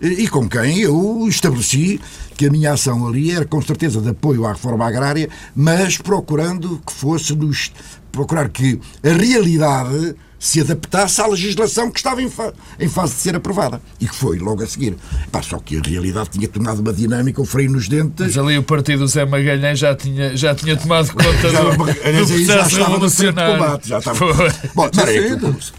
[0.00, 2.00] eh, e com quem eu estabeleci
[2.36, 6.80] que a minha ação ali era com certeza de apoio à reforma agrária, mas procurando
[6.84, 7.70] que fosse nos
[8.10, 13.20] procurar que a realidade se adaptasse à legislação que estava em, fa em, fase de
[13.20, 13.80] ser aprovada.
[14.00, 14.96] E que foi logo a seguir.
[15.30, 18.26] Pá, só que a realidade tinha tomado uma dinâmica, o freio nos dentes.
[18.26, 21.76] Mas ali o partido Zé Magalhães já tinha, já tinha tomado conta já, do, do
[21.76, 23.88] processo já estava no frente de combate.
[23.88, 24.26] Já estava...
[24.74, 24.90] Bom,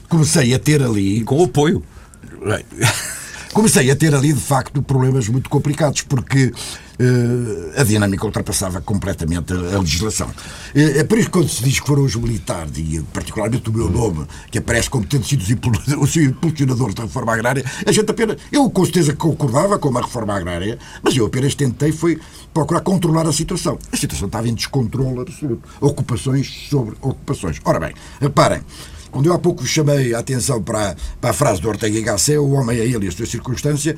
[0.07, 1.21] comecei a ter ali...
[1.21, 1.83] Com apoio.
[3.53, 6.53] Comecei a ter ali, de facto, problemas muito complicados, porque
[7.77, 10.27] a dinâmica ultrapassava completamente a, legislação.
[10.27, 13.73] Uh, é por isso que quando se diz que foram os militares, e particularmente o
[13.73, 18.37] meu nome, que aparece como tendo sido o impulsionador da reforma agrária, a gente apenas.
[18.51, 22.19] Eu com certeza concordava com a reforma agrária, mas eu apenas tentei foi
[22.53, 23.77] procurar controlar a situação.
[23.91, 25.67] A situação estava em descontrole absoluto.
[25.79, 27.59] Ocupações sobre ocupações.
[27.63, 28.61] Ora bem, reparem.
[29.11, 32.37] Quando eu há pouco chamei a atenção para, para a frase do Ortega y Gasset,
[32.37, 33.93] o homem é ele e a sua circunstância,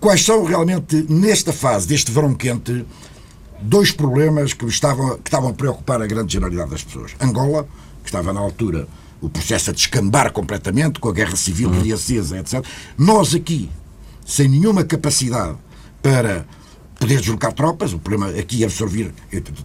[0.00, 2.84] quais são realmente, nesta fase, deste verão quente,
[3.60, 7.12] dois problemas que estavam, que estavam a preocupar a grande generalidade das pessoas.
[7.20, 7.68] Angola,
[8.02, 8.88] que estava na altura
[9.20, 11.94] o processo a descambar completamente, com a guerra civil uhum.
[11.94, 12.64] acesa, etc.
[12.96, 13.70] Nós aqui,
[14.24, 15.58] sem nenhuma capacidade
[16.02, 16.46] para
[17.00, 19.10] poder deslocar tropas, o problema aqui é absorver,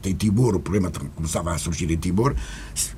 [0.05, 2.33] em Timor, o problema começava a surgir em Timor,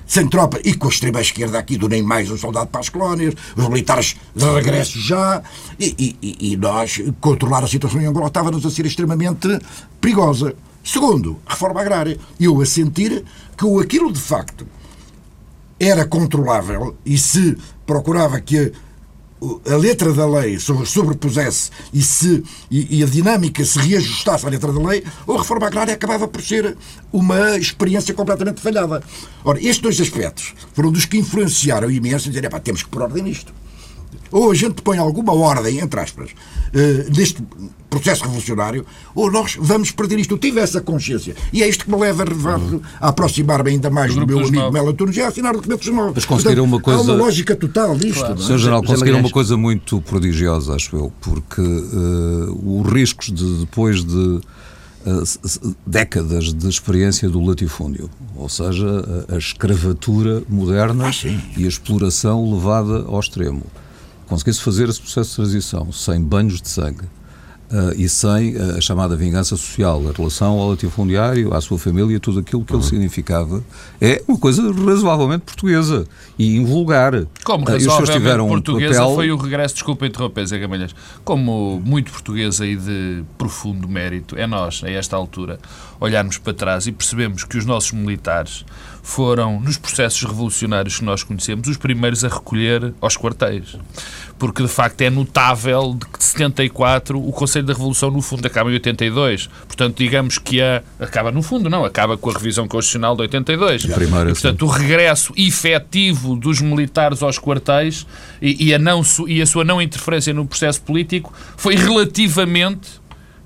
[0.06, 3.34] sem tropa e com a extrema-esquerda aqui do nem mais um soldado para as colónias,
[3.56, 5.42] os militares de regresso já,
[5.80, 9.48] e, e, e nós controlar a situação em Angola estava-nos a ser extremamente
[10.00, 10.56] perigosa.
[10.84, 12.18] Segundo, reforma agrária.
[12.40, 13.26] Eu a sentir
[13.58, 14.68] que aquilo de facto
[15.80, 18.72] era controlável e se procurava que a
[19.78, 24.82] letra da lei sobrepusesse e, se, e, e, a dinâmica se reajustasse à letra da
[24.82, 26.76] lei, a reforma agrária acabava por ser
[27.14, 29.04] uma experiência completamente falhada.
[29.44, 33.24] Ora, estes dois aspectos foram dos que influenciaram imenso e dizer, temos que pôr ordem
[33.24, 33.54] nisto.
[34.32, 37.44] Ou a gente põe alguma ordem, entre aspas, uh, neste
[37.90, 38.86] processo revolucionário,
[39.16, 40.34] ou nós vamos perder isto.
[40.34, 41.36] Eu tive essa consciência.
[41.54, 42.24] E é isto que me leva
[43.00, 46.14] a, aproximar-me ainda mais do, do meu amigo Melo Antunes e a assinar documentos novos.
[46.16, 47.00] Mas conseguiram uma coisa.
[47.00, 48.20] Há uma lógica total disto.
[48.20, 48.34] Claro.
[48.34, 48.44] É?
[48.44, 48.58] Sr.
[48.58, 54.42] General, conseguiram uma coisa muito prodigiosa, acho eu, porque uh, os riscos de depois de
[55.86, 61.12] décadas de experiência do latifúndio, ou seja, a, a escravatura moderna ah,
[61.58, 63.64] e a exploração levada ao extremo.
[64.28, 67.06] Conseguisse fazer esse processo de transição sem banhos de sangue,
[67.70, 72.18] Uh, e sem uh, a chamada vingança social, a relação ao latifundiário, à sua família,
[72.18, 72.88] tudo aquilo que ele uhum.
[72.88, 73.62] significava,
[74.00, 76.08] é uma coisa razoavelmente portuguesa
[76.40, 77.26] e invulgar.
[77.44, 79.16] Como uh, razoavelmente portuguesa um papel...
[79.16, 84.48] foi o regresso, desculpa interromper, Zé Gamalhães, como muito portuguesa e de profundo mérito, é
[84.48, 85.60] nós, a esta altura,
[86.00, 88.64] olharmos para trás e percebemos que os nossos militares
[89.08, 93.78] foram, nos processos revolucionários que nós conhecemos, os primeiros a recolher aos quartéis.
[94.38, 98.46] Porque, de facto, é notável de que de 74 o Conselho da Revolução, no fundo,
[98.46, 99.48] acaba em 82.
[99.66, 100.84] Portanto, digamos que a...
[101.00, 103.90] acaba no fundo, não, acaba com a revisão constitucional de 82.
[103.90, 108.06] A primeira, e, portanto, o regresso efetivo dos militares aos quartéis
[108.42, 112.97] e, e, a não, e a sua não interferência no processo político foi relativamente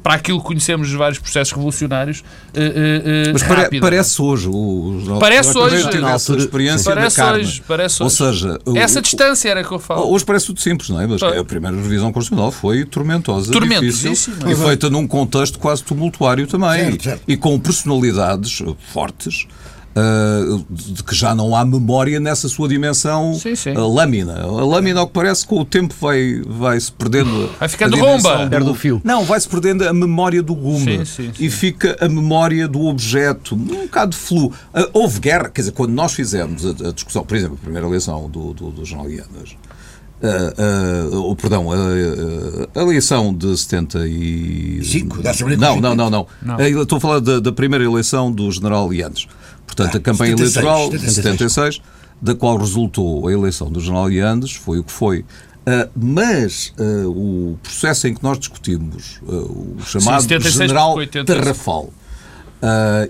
[0.03, 5.17] para aquilo que conhecemos dos vários processos revolucionários uh, uh, Mas pare, parece hoje o,
[5.19, 5.75] parece hoje.
[6.37, 10.11] experiência parece da hoje parece ou seja essa o, distância era que eu falo.
[10.11, 11.07] Hoje parece tudo simples não é?
[11.07, 16.91] Mas a primeira revisão constitucional foi tormentosa difícil e feita num contexto quase tumultuário também.
[16.91, 17.23] Certo, certo.
[17.27, 18.61] e com personalidades
[18.91, 19.47] fortes
[19.93, 23.71] Uh, de que já não há memória nessa sua dimensão sim, sim.
[23.71, 24.41] Uh, lâmina.
[24.41, 27.49] A lâmina, ao que parece, com o tempo vai, vai se perdendo.
[27.59, 28.47] Vai ficando romba!
[28.47, 29.01] Perde o fio.
[29.03, 33.53] Não, vai se perdendo a memória do gume sim, e fica a memória do objeto,
[33.53, 34.47] um bocado flu.
[34.73, 37.85] Uh, houve guerra, quer dizer, quando nós fizemos a, a discussão, por exemplo, a primeira
[37.85, 39.09] eleição do, do, do Jornal.
[40.21, 45.17] Uh, uh, perdão, a, a eleição de 75.
[45.57, 46.27] Não, não, não, não.
[46.41, 46.81] não.
[46.81, 49.27] Estou a falar da, da primeira eleição do General Ianes.
[49.75, 51.81] Portanto, ah, a campanha 76, eleitoral de 76,
[52.21, 55.19] da qual resultou a eleição do General Iandes, foi o que foi.
[55.19, 60.95] Uh, mas uh, o processo em que nós discutimos, uh, o chamado Sim, 76, General
[61.25, 61.93] Tarrafal,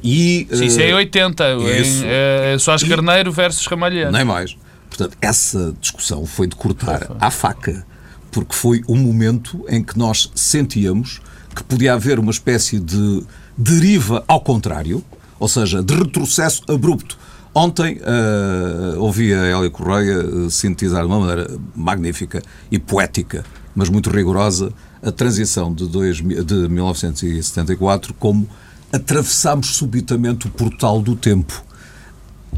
[0.04, 1.44] e, Sim, isso é em 80,
[1.82, 4.12] isso, em, é Soares Carneiro versus Ramalhães.
[4.12, 4.56] Nem mais.
[4.88, 7.86] Portanto, essa discussão foi de cortar à faca,
[8.32, 11.22] porque foi um momento em que nós sentíamos
[11.56, 13.24] que podia haver uma espécie de
[13.58, 15.04] deriva ao contrário,
[15.42, 17.18] ou seja, de retrocesso abrupto.
[17.54, 23.44] Ontem uh, ouvi a Hélia Correia uh, sintetizar de uma maneira magnífica e poética,
[23.76, 28.48] mas muito rigorosa, a transição de, dois, de 1974 como
[28.94, 31.66] atravessámos subitamente o portal do tempo.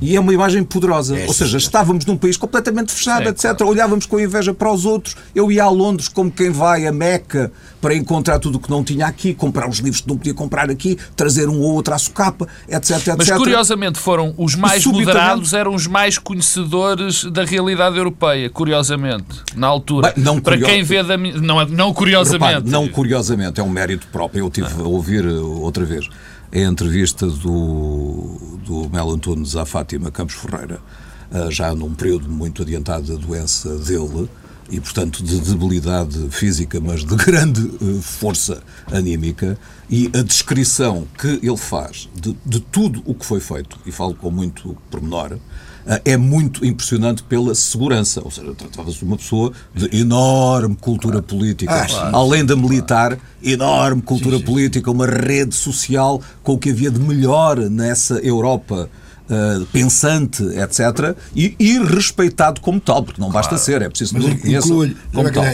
[0.03, 1.17] E é uma imagem poderosa.
[1.17, 3.55] É, Ou seja, estávamos num país completamente fechado, é, etc.
[3.55, 3.69] Claro.
[3.69, 5.15] Olhávamos com inveja para os outros.
[5.33, 8.83] Eu ia a Londres como quem vai a Meca para encontrar tudo o que não
[8.83, 11.97] tinha aqui, comprar os livros que não podia comprar aqui, trazer um ou outro à
[11.97, 13.15] socapa, etc, etc.
[13.17, 19.67] Mas curiosamente foram os mais moderados, eram os mais conhecedores da realidade europeia, curiosamente, na
[19.67, 20.13] altura.
[20.13, 22.53] Bem, não para quem vê da não, não curiosamente.
[22.53, 24.45] Repare, não curiosamente, é um mérito próprio.
[24.45, 26.09] Eu tive a ouvir outra vez
[26.53, 30.79] a entrevista do, do Melo Antunes à Fátima Campos Ferreira,
[31.31, 34.29] ah, já num período muito adiantado da doença dele,
[34.69, 38.61] e, portanto, de debilidade física, mas de grande ah, força
[38.91, 39.57] anímica,
[39.89, 44.13] e a descrição que ele faz de, de tudo o que foi feito, e falo
[44.13, 45.39] com muito pormenor,
[46.05, 48.21] é muito impressionante pela segurança.
[48.23, 54.01] Ou seja, tratava-se de uma pessoa de enorme cultura política, ah, além da militar, enorme
[54.01, 54.51] cultura sim, sim.
[54.51, 58.89] política, uma rede social com o que havia de melhor nessa Europa
[59.23, 64.53] Uh, pensante, etc., e, e, respeitado como tal, porque não basta ser, é preciso que
[64.53, 64.97] inclui-lhe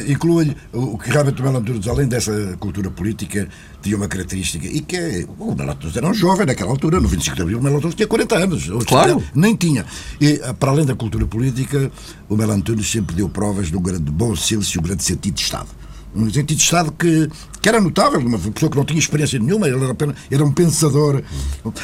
[0.08, 3.47] inclui o que realmente o Melo Antunes, além dessa cultura política,
[3.79, 7.08] tinha uma característica, e que é, o Melo Antunes era um jovem naquela altura, no
[7.08, 8.69] 25 de Abril, o Melo Antunes tinha 40 anos.
[8.88, 9.23] Claro.
[9.36, 9.86] Nem tinha.
[10.19, 11.91] E, ah, para além da cultura política,
[12.27, 15.36] o Melo Antunes sempre deu provas de um grande bom senso e um grande sentido
[15.36, 15.78] de Estado
[16.15, 17.29] um sentido de Estado que,
[17.61, 20.51] que era notável, uma pessoa que não tinha experiência nenhuma, ele era, apenas, era um
[20.51, 21.21] pensador.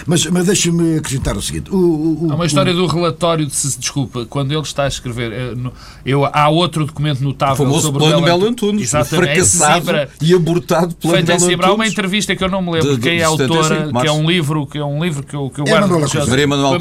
[0.06, 3.56] Mas, mas deixa-me acrescentar o seguinte: o, o, Há uma história o, do relatório de
[3.56, 5.32] se desculpa, quando ele está a escrever.
[5.32, 5.72] Eh,
[6.06, 11.14] eu, há outro documento notável o sobre o Melo Antunes, fracassado é e abortado pelo
[11.14, 11.60] Melo Antunes.
[11.62, 14.12] Há uma entrevista que eu não me lembro de, quem é a autora, que é
[14.12, 16.28] um livro que é um livro que eu, que eu é guardo.
[16.28, 16.80] Maria Manuel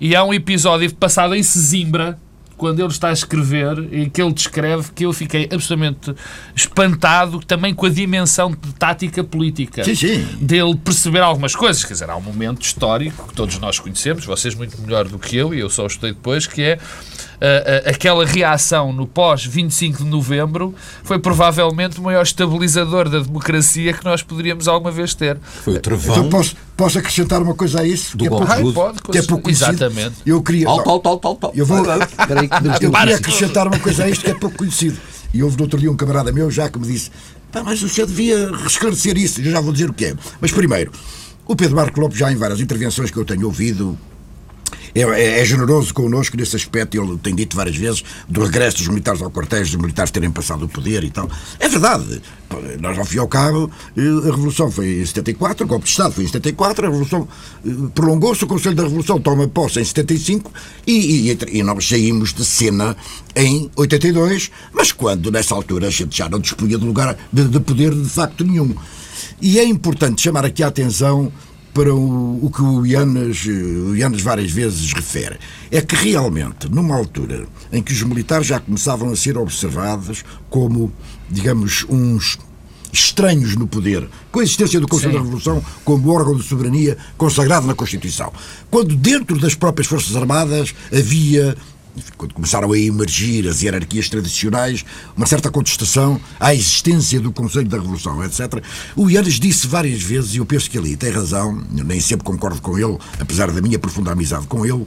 [0.00, 2.18] E há um episódio passado em Sesimbra
[2.56, 6.14] quando ele está a escrever e que ele descreve que eu fiquei absolutamente
[6.54, 9.84] espantado também com a dimensão de tática política.
[9.84, 10.26] Sim, sim.
[10.40, 11.84] Dele perceber algumas coisas.
[11.84, 15.36] Quer dizer, há um momento histórico que todos nós conhecemos, vocês muito melhor do que
[15.36, 16.78] eu, e eu só estudei depois, que é
[17.36, 24.04] uh, aquela reação no pós-25 de novembro foi provavelmente o maior estabilizador da democracia que
[24.04, 25.38] nós poderíamos alguma vez ter.
[25.62, 26.16] Foi o travão.
[26.16, 28.16] Então posso, posso acrescentar uma coisa a isso?
[28.16, 29.70] Do que é pouco, de pode, que é pouco conhecido.
[29.70, 30.16] Exatamente.
[30.24, 30.66] Eu queria.
[30.66, 31.52] Tal, tal, tal, tal.
[31.54, 31.80] Eu vou.
[31.80, 34.98] Espera aí que temos Eu queria acrescentar uma coisa a isto que é pouco conhecido.
[35.32, 37.10] E houve no outro dia um camarada meu já que me disse:
[37.52, 39.40] Pá, mas o senhor devia esclarecer isso.
[39.40, 40.14] Eu já vou dizer o que é.
[40.40, 40.92] Mas primeiro,
[41.46, 43.98] o Pedro Marco Lopes, já em várias intervenções que eu tenho ouvido,
[44.96, 46.96] é, é- é generoso connosco nesse aspecto.
[46.96, 50.64] Ele tem dito várias vezes do regresso dos militares ao quartel, dos militares terem passado
[50.64, 51.28] o poder e tal.
[51.60, 52.22] É verdade.
[52.80, 55.90] Nós, ao fim e ao cabo, eh, a Revolução foi em 74, o golpe de
[55.90, 57.28] Estado foi em 74, a Revolução
[57.66, 60.50] eh, prolongou-se, o Conselho da Revolução toma posse em 75
[60.86, 62.96] e, e, e nós saímos de cena
[63.34, 67.60] em 82, mas quando, nessa altura, a gente já não dispunha de lugar de, de
[67.60, 68.74] poder de facto nenhum.
[69.42, 71.30] E é importante chamar aqui a atenção
[71.76, 75.38] para o, o que o Ianes, eh, o Ianes várias vezes refere.
[75.70, 80.90] É que realmente, numa altura em que os militares já começavam a ser observados como,
[81.28, 82.38] digamos, uns
[82.90, 85.18] estranhos no poder, com a existência do Conselho Sim.
[85.18, 88.32] da Revolução como órgão de soberania consagrado na Constituição.
[88.70, 91.54] Quando dentro das próprias Forças Armadas havia
[92.16, 94.84] quando começaram a emergir as hierarquias tradicionais,
[95.16, 98.62] uma certa contestação à existência do Conselho da Revolução, etc.
[98.94, 102.60] O Ianes disse várias vezes, e eu penso que ele tem razão, nem sempre concordo
[102.60, 104.86] com ele, apesar da minha profunda amizade com ele,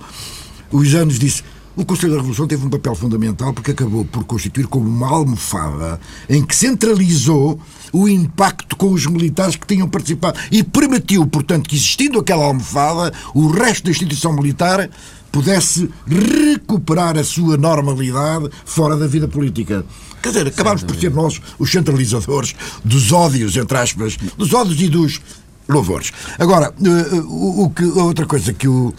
[0.71, 1.43] o Ianes disse
[1.79, 5.97] o Conselho da Revolução teve um papel fundamental porque acabou por constituir como uma almofada
[6.27, 7.57] em que centralizou
[7.93, 13.13] o impacto com os militares que tinham participado e permitiu, portanto, que existindo aquela almofada,
[13.33, 14.89] o resto da instituição militar
[15.31, 19.85] pudesse recuperar a sua normalidade fora da vida política.
[20.21, 24.89] Quer dizer, acabámos por ser nós os centralizadores dos ódios, entre aspas, dos ódios e
[24.89, 25.21] dos
[25.67, 26.11] louvores.
[26.37, 28.93] Agora, eh, o, o que, outra coisa que eu,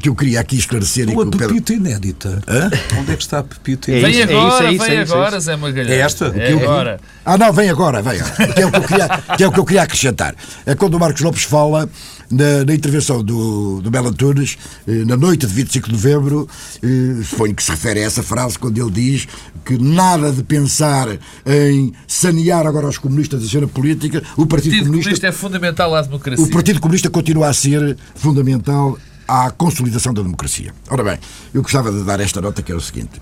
[0.00, 1.48] que eu queria aqui esclarecer e Uma o Pedro...
[1.48, 2.42] pepita inédita.
[2.46, 2.70] Hã?
[3.00, 4.32] Onde é que está a pepita É Vem inédita?
[4.32, 5.40] é isso, agora, é isso, vem é isso, é agora.
[5.40, 5.90] Zé Magalhães.
[5.90, 6.26] É esta?
[6.36, 7.00] É eu- agora.
[7.24, 8.52] Ah, não, vem agora, vem agora.
[8.54, 10.34] Que é o que eu queria, que é o que eu queria acrescentar.
[10.66, 11.88] É quando o Marcos Lopes fala
[12.30, 14.56] na, na intervenção do, do Belo Antunes,
[14.88, 16.48] eh, na noite de 25 de novembro,
[16.82, 19.26] eh, suponho que se refere a essa frase, quando ele diz
[19.64, 21.08] que nada de pensar
[21.46, 25.32] em sanear agora os comunistas da cena política, o O Partido Partido Comunista, Comunista é
[25.32, 26.44] fundamental à democracia.
[26.44, 30.74] o Partido Comunista continua a ser fundamental à consolidação da democracia.
[30.90, 31.18] Ora bem,
[31.54, 33.20] eu gostava de dar esta nota que é o seguinte.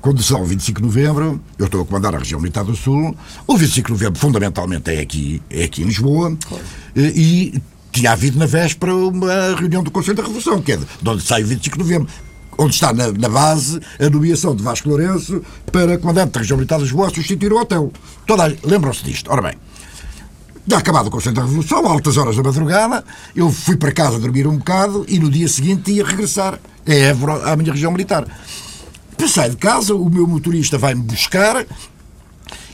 [0.00, 3.16] Quando são o 25 de novembro, eu estou a comandar a região militar do Sul,
[3.46, 6.36] o 25 de novembro fundamentalmente é aqui, é aqui em Lisboa,
[6.96, 10.84] eh, e tinha havido na véspera uma reunião do Conselho da Revolução, que é de
[10.84, 12.08] de onde sai o 25 de novembro,
[12.58, 16.76] onde está na, na base a nomeação de Vasco Lourenço para comandante da região militar
[16.76, 17.92] de Lisboa a substituir o hotel.
[18.64, 19.30] Lembram-se disto?
[19.30, 19.54] Ora bem,
[20.70, 23.02] já acabado o Conselho da Revolução, altas horas da madrugada,
[23.34, 27.50] eu fui para casa dormir um bocado e no dia seguinte ia regressar a Évora,
[27.50, 28.26] à minha região militar.
[29.16, 31.64] Passei de casa, o meu motorista vai-me buscar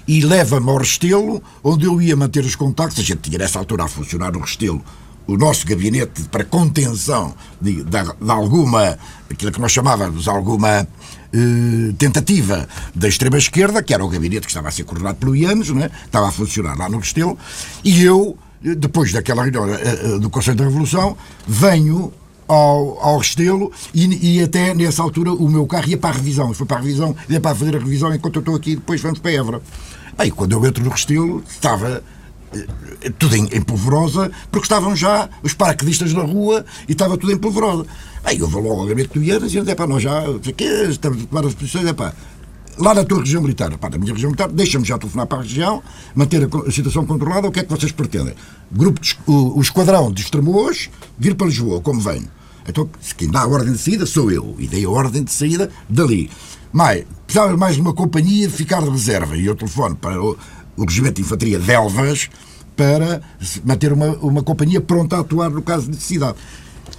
[0.09, 2.99] e leva-me ao Restelo, onde eu ia manter os contactos.
[2.99, 4.83] A gente tinha nessa altura a funcionar no Restelo
[5.27, 8.99] o nosso gabinete para contenção de, de, de alguma,
[9.31, 10.87] aquilo que nós chamávamos alguma
[11.33, 15.71] eh, tentativa da extrema-esquerda, que era o gabinete que estava a ser coordenado pelo Ianes,
[15.71, 15.91] não é?
[16.05, 17.39] estava a funcionar lá no Restelo,
[17.83, 22.13] e eu, eh, depois daquela reunião eh, eh, do Conselho da Revolução, venho
[22.47, 26.53] ao, ao Restelo e, e até nessa altura o meu carro ia para a revisão.
[26.53, 29.19] Foi para a revisão, ia para fazer a revisão enquanto eu estou aqui, depois vamos
[29.19, 29.63] para Évora.
[30.17, 32.03] Aí quando eu entro no Restelo, estava
[33.19, 37.39] tudo em, em polvorosa, porque estavam já os paraquedistas na rua e estava tudo em
[37.39, 37.87] polvorosa.
[38.25, 40.23] Aí eu vou logo ao gabinete do Ianes e é pá, nós já,
[40.89, 42.15] estamos a tomar as posições, é pá,
[42.79, 45.43] lá na tua região militar, pá, na minha região militar, deixa-me já telefonar para a
[45.43, 45.83] região,
[46.15, 48.35] manter a, situação controlada, o que é que vocês pretendem?
[48.71, 52.29] Grupo de, o, o esquadrão de Estremoz, vir para Lisboa, como venho.
[52.67, 55.71] Então, quem dá a ordem de saída sou eu, e dei a ordem de saída
[55.89, 56.31] dali.
[56.73, 60.17] Mas, precisava mais de uma companhia de ficar de reserva, e eu telefono para
[60.77, 62.29] o, Regimento de Infantaria de Elvas
[62.77, 63.21] para
[63.65, 66.37] manter uma, uma companhia pronta a atuar no caso de necessidade.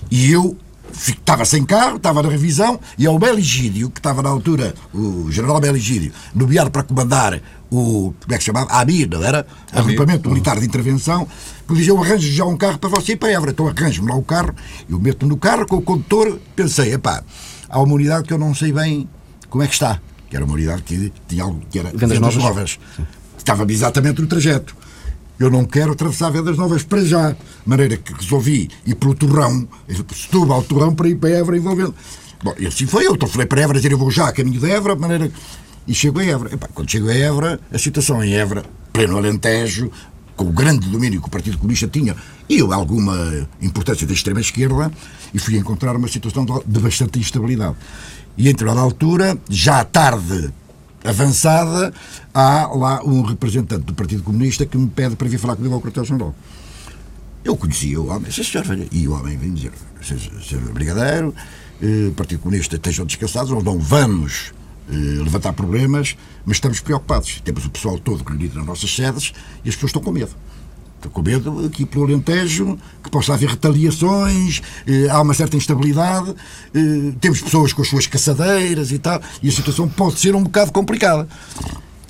[0.10, 0.58] E eu
[0.94, 5.60] estava sem carro, estava na revisão, e ao Beligídio, que estava na altura, o general
[5.60, 8.72] Beligídio, nomeado para comandar o, como é que se chamava?
[8.72, 9.46] A AMIR, não era?
[9.72, 11.28] Agrupamento Militar de Intervenção,
[11.68, 13.52] que dizia, eu arranjo já um carro para você ir para Évora.
[13.52, 14.54] Então arranjo-me lá o carro,
[14.90, 17.24] eu meto-me no carro com o condutor, pensei, epá,
[17.68, 19.10] há uma unidade que eu não sei bem
[19.50, 22.44] como é que está, que era uma unidade que tinha algo, que era Vendas novas?
[22.44, 22.80] novas.
[23.46, 24.76] Estava exatamente no trajeto.
[25.40, 27.30] Eu não quero atravessar Vendas Novas para já.
[27.30, 29.68] De maneira que resolvi ir pelo Torrão,
[30.16, 31.94] Setúbal ao Torrão, para ir para Évora envolvendo.
[32.44, 33.06] Bom, e assim foi.
[33.06, 35.32] Eu telefonei para Évora, dizer eu vou já a caminho de Évora, de maneira.
[35.86, 36.56] E chego a Évora.
[36.56, 39.92] Epá, quando chego a Évora, a situação em Évora, pleno Alentejo,
[40.36, 42.16] com o grande domínio que o Partido Comunista tinha
[42.50, 44.92] e alguma importância da extrema-esquerda,
[45.32, 47.76] e fui encontrar uma situação de bastante instabilidade.
[48.36, 50.52] E, entre a altura, já tarde
[51.06, 51.94] avançada,
[52.34, 55.82] há lá um representante do Partido Comunista que me pede para vir falar comigo ao
[55.82, 56.36] quartel-general.
[57.44, 61.34] Eu conhecia o homem, senhor, e o homem vem dizer, senhor Brigadeiro,
[61.82, 64.52] eh, Partido Comunista, estejam descansados, nós não vamos
[64.90, 67.42] eh, levantar problemas, mas estamos preocupados.
[67.44, 69.34] Temos o pessoal todo reunido nas nossas sedes
[69.64, 70.32] e as pessoas estão com medo.
[70.96, 76.34] Estão com medo aqui pelo Alentejo, que possa haver retaliações, eh, há uma certa instabilidade,
[76.74, 80.44] eh, temos pessoas com as suas caçadeiras e tal, e a situação pode ser um
[80.44, 81.28] bocado complicada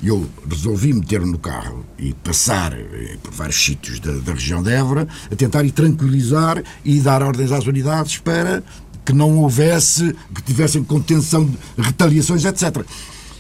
[0.04, 4.72] eu resolvi meter-me no carro e passar eh, por vários sítios da, da, região de
[4.72, 8.62] Évora a tentar ir tranquilizar e dar ordens às unidades para
[9.04, 12.84] que não houvesse, que tivessem contenção de retaliações, etc.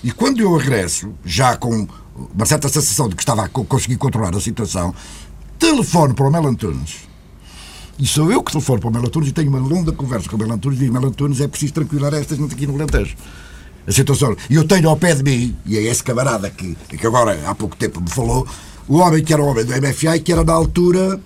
[0.04, 1.88] E quando eu regresso, já com
[2.34, 4.93] uma certa sensação de que estava a conseguir controlar a situação,
[5.60, 7.06] telefono para o Mel Antunes.
[7.97, 10.36] E sou eu que telefono para o Mel Antunes e tenho uma longa conversa com
[10.36, 13.16] o Mel Antunes e digo, Mel Antunes, é preciso tranquilizar esta gente aqui no Alentejo
[13.88, 14.36] a situação.
[14.49, 17.53] E eu tenho ao pé de mim, e é esse camarada que, que agora há
[17.53, 18.47] pouco tempo me falou,
[18.88, 21.20] o homem que era o homem do MFA e que era na altura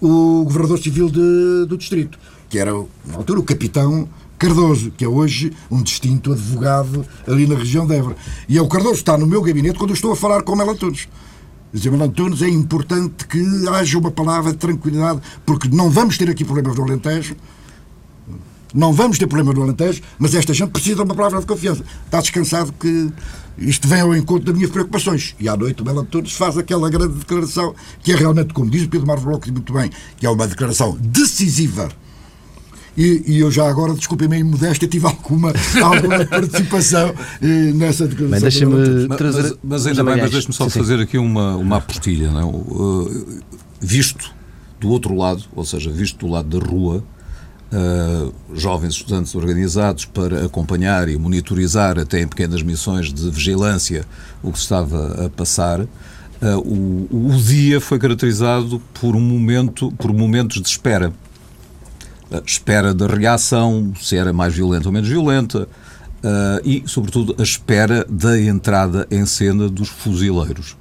[0.00, 2.18] o governador civil de, do distrito,
[2.48, 4.08] que era na altura o capitão
[4.38, 8.16] Cardoso, que é hoje um distinto advogado ali na região de Évora.
[8.48, 10.56] E é o Cardoso está no meu gabinete quando eu estou a falar com o
[10.56, 11.08] Mel Antunes.
[11.72, 16.44] Mel Antunes, é importante que haja uma palavra de tranquilidade, porque não vamos ter aqui
[16.44, 17.36] problemas no Alentejo,
[18.74, 21.84] não vamos ter problema no Alentejo, mas esta gente precisa de uma palavra de confiança.
[22.04, 23.12] Está descansado que
[23.58, 25.34] isto vem ao encontro das minhas preocupações.
[25.38, 28.88] E à noite o Antunes faz aquela grande declaração, que é realmente, como diz o
[28.88, 31.88] Pedro Marcos Bloco muito bem, que é uma declaração decisiva
[32.96, 38.30] e, e, eu já agora, desculpem-me a imodéstia, tive alguma, alguma participação eh, nessa declaração.
[38.30, 39.42] Mas deixa-me trazer.
[39.42, 41.02] Mas, mas ainda bem, mas deixe-me só sim, fazer sim.
[41.02, 42.30] aqui uma, uma apostilha.
[42.30, 42.44] Não é?
[42.44, 43.38] uh,
[43.80, 44.34] visto
[44.80, 47.04] do outro lado, ou seja, visto do lado da rua,
[47.72, 54.04] uh, jovens estudantes organizados para acompanhar e monitorizar, até em pequenas missões de vigilância,
[54.42, 55.80] o que estava a passar.
[55.80, 55.86] Uh,
[56.64, 61.12] o, o, dia foi caracterizado por um momento, por momentos de espera.
[62.30, 67.42] Uh, espera da reação, se era mais violenta ou menos violenta, uh, e, sobretudo, a
[67.42, 70.76] espera da entrada em cena dos fuzileiros.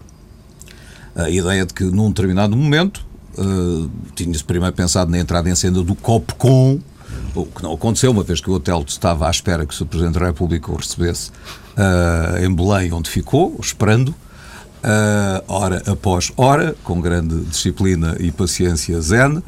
[1.15, 5.81] A ideia de que, num determinado momento, Uh, tinha-se primeiro pensado na entrada em cena
[5.81, 6.79] do COPCOM,
[7.33, 9.85] o que não aconteceu, uma vez que o hotel estava à espera que o.
[9.85, 11.31] Presidente da República o recebesse
[11.77, 18.99] uh, em Belém, onde ficou, esperando, uh, hora após hora, com grande disciplina e paciência
[18.99, 19.41] zen,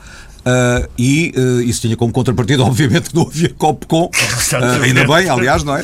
[0.45, 5.29] uh, e uh, isso tinha como contrapartida, obviamente, que não havia COPCOM, uh, ainda bem,
[5.29, 5.83] aliás, não é?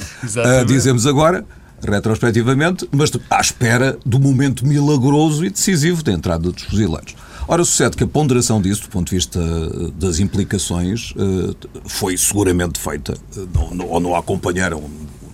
[0.66, 1.46] dizemos agora,
[1.82, 7.16] retrospectivamente, mas à espera do momento milagroso e decisivo da entrada dos fuzileiros.
[7.50, 11.56] Ora, sucede que a ponderação disso, do ponto de vista eh, das implicações, eh,
[11.86, 14.84] foi seguramente feita, eh, ou não a acompanharam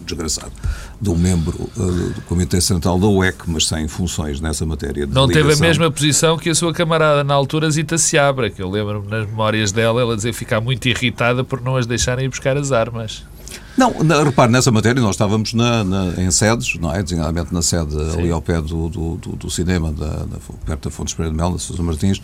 [0.03, 0.51] desgraçado,
[0.99, 5.05] de um membro do Comitê Central da UEC, mas sem funções nessa matéria.
[5.05, 5.49] não ligação.
[5.49, 9.09] teve a mesma posição que a sua camarada na altura, Zita Seabra, que eu lembro-me
[9.09, 12.71] nas memórias dela, ela dizer ficar muito irritada por não as deixarem ir buscar as
[12.71, 13.23] armas.
[13.75, 17.01] Não, na, repare, nessa matéria nós estávamos na, na, em sedes, não é?
[17.01, 18.19] Designadamente na sede Sim.
[18.19, 21.41] ali ao pé do, do, do, do cinema, da, da, perto da Fontes Pereira de
[21.41, 22.21] Mel, na Sousa Martins,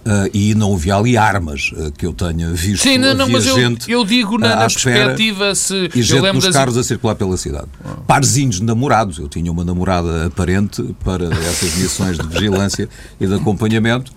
[0.00, 2.84] Uh, e não havia ali armas uh, que eu tenha visto.
[2.84, 5.90] Sim, não, não mas eu, eu, digo na, na perspectiva se.
[5.94, 6.54] E gente nos das...
[6.54, 7.66] carros a circular pela cidade.
[7.84, 8.00] Oh.
[8.02, 9.18] Parzinhos namorados.
[9.18, 12.88] Eu tinha uma namorada aparente para essas missões de vigilância
[13.20, 14.10] e de acompanhamento.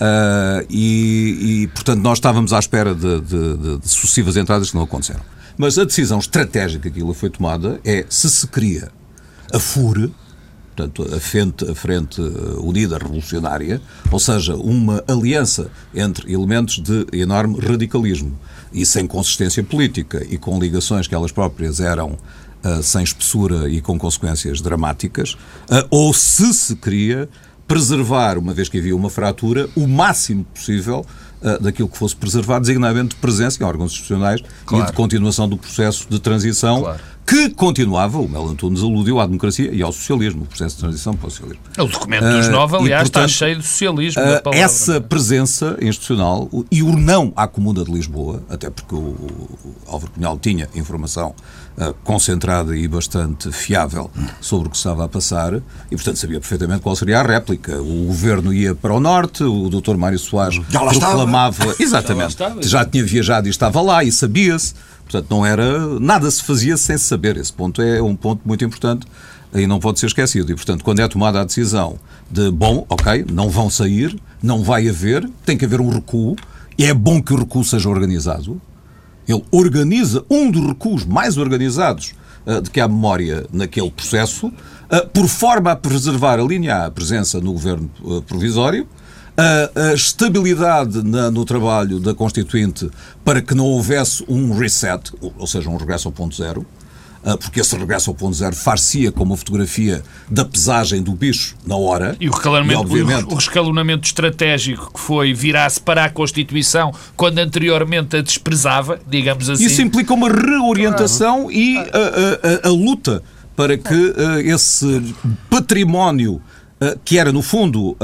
[0.00, 4.76] Uh, e, e, portanto, nós estávamos à espera de, de, de, de sucessivas entradas que
[4.76, 5.20] não aconteceram.
[5.56, 8.90] Mas a decisão estratégica que foi tomada é se se cria
[9.52, 10.12] a FURE,
[10.80, 12.20] portanto, a Frente, a Frente
[12.58, 18.38] Unida Revolucionária, ou seja, uma aliança entre elementos de enorme radicalismo
[18.72, 22.16] e sem consistência política e com ligações que elas próprias eram
[22.64, 27.28] uh, sem espessura e com consequências dramáticas, uh, ou se se queria
[27.66, 31.04] preservar, uma vez que havia uma fratura, o máximo possível
[31.40, 34.84] uh, daquilo que fosse preservar, designadamente de presença em órgãos institucionais claro.
[34.84, 37.00] e de continuação do processo de transição claro.
[37.30, 41.14] Que continuava, o Mel Antunes aludiu à democracia e ao socialismo, o processo de transição
[41.14, 41.62] para o socialismo.
[41.78, 44.20] O documento dos uh, nove, aliás, e, portanto, está cheio de socialismo.
[44.20, 45.00] Uh, palavra, essa é?
[45.00, 50.36] presença institucional e o não à Comuna de Lisboa, até porque o, o Álvaro Cunhal
[50.40, 51.32] tinha informação
[51.78, 54.10] uh, concentrada e bastante fiável
[54.40, 57.80] sobre o que estava a passar e, portanto, sabia perfeitamente qual seria a réplica.
[57.80, 59.96] O governo ia para o norte, o Dr.
[59.96, 61.66] Mário Soares já proclamava.
[61.78, 61.82] Estava.
[62.00, 62.36] Exatamente.
[62.36, 64.74] Já, estava, já tinha viajado e estava lá e sabia-se.
[65.10, 65.98] Portanto, não era.
[65.98, 67.36] Nada se fazia sem saber.
[67.36, 69.06] Esse ponto é um ponto muito importante
[69.52, 70.52] aí não pode ser esquecido.
[70.52, 71.98] E, portanto, quando é tomada a decisão
[72.30, 76.36] de, bom, ok, não vão sair, não vai haver, tem que haver um recuo,
[76.78, 78.60] e é bom que o recuo seja organizado.
[79.28, 82.14] Ele organiza um dos recuos mais organizados
[82.46, 86.90] uh, de que há memória naquele processo, uh, por forma a preservar a linha a
[86.90, 88.86] presença no governo uh, provisório,
[89.74, 92.90] a, estabilidade na, no trabalho da Constituinte
[93.24, 96.66] para que não houvesse um reset, ou seja, um regresso ao ponto zero,
[97.22, 101.54] ah, porque esse regresso ao ponto zero far-se-ia com uma fotografia da pesagem do bicho
[101.66, 102.16] na hora.
[102.18, 108.16] E o recalonamento, e, o escalonamento estratégico que foi virar-se para a Constituição quando anteriormente
[108.16, 109.66] a desprezava, digamos assim.
[109.66, 111.52] Isso implica uma reorientação claro.
[111.52, 113.22] e a, a, a, a, luta
[113.54, 115.14] para que uh, esse
[115.50, 116.40] património,
[116.80, 117.96] uh, que era no fundo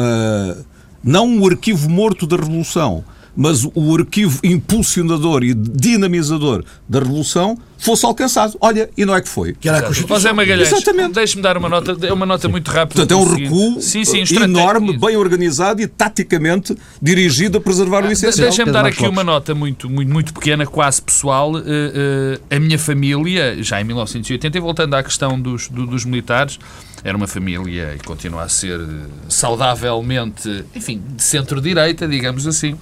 [1.06, 3.04] não o arquivo morto da Revolução,
[3.36, 8.56] mas o arquivo impulsionador e dinamizador da Revolução fosse alcançado.
[8.60, 9.54] Olha, e não é que foi.
[9.54, 10.16] Que era a Constituição.
[10.16, 11.12] José Magalhães, Exatamente.
[11.12, 13.06] deixe-me dar uma nota, é uma nota muito rápida.
[13.06, 18.10] Portanto, é um recuo sim, sim, enorme, bem organizado e taticamente dirigido a preservar o
[18.10, 18.48] essencial.
[18.48, 21.52] Deixem-me dar aqui uma nota muito, muito, muito pequena, quase pessoal.
[21.52, 26.04] Uh, uh, a minha família, já em 1980, e voltando à questão dos, do, dos
[26.04, 26.58] militares,
[27.04, 28.80] era uma família e continua a ser
[29.28, 32.76] saudavelmente, enfim, de centro-direita, digamos assim.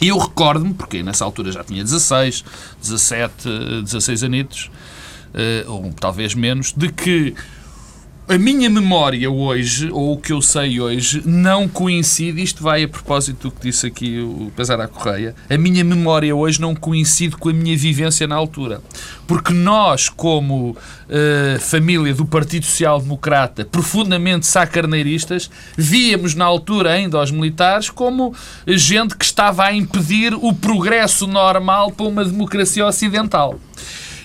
[0.00, 2.44] E eu recordo-me, porque nessa altura já tinha 16,
[2.82, 4.70] 17, 16 anitos,
[5.66, 7.34] ou talvez menos, de que
[8.28, 12.42] a minha memória hoje, ou o que eu sei hoje, não coincide.
[12.42, 15.32] Isto vai a propósito do que disse aqui o Pesar à Correia.
[15.48, 18.82] A minha memória hoje não coincide com a minha vivência na altura.
[19.28, 27.22] Porque nós, como uh, família do Partido Social Democrata, profundamente sacarneiristas, víamos na altura ainda
[27.22, 28.34] os militares como
[28.66, 33.60] gente que estava a impedir o progresso normal para uma democracia ocidental.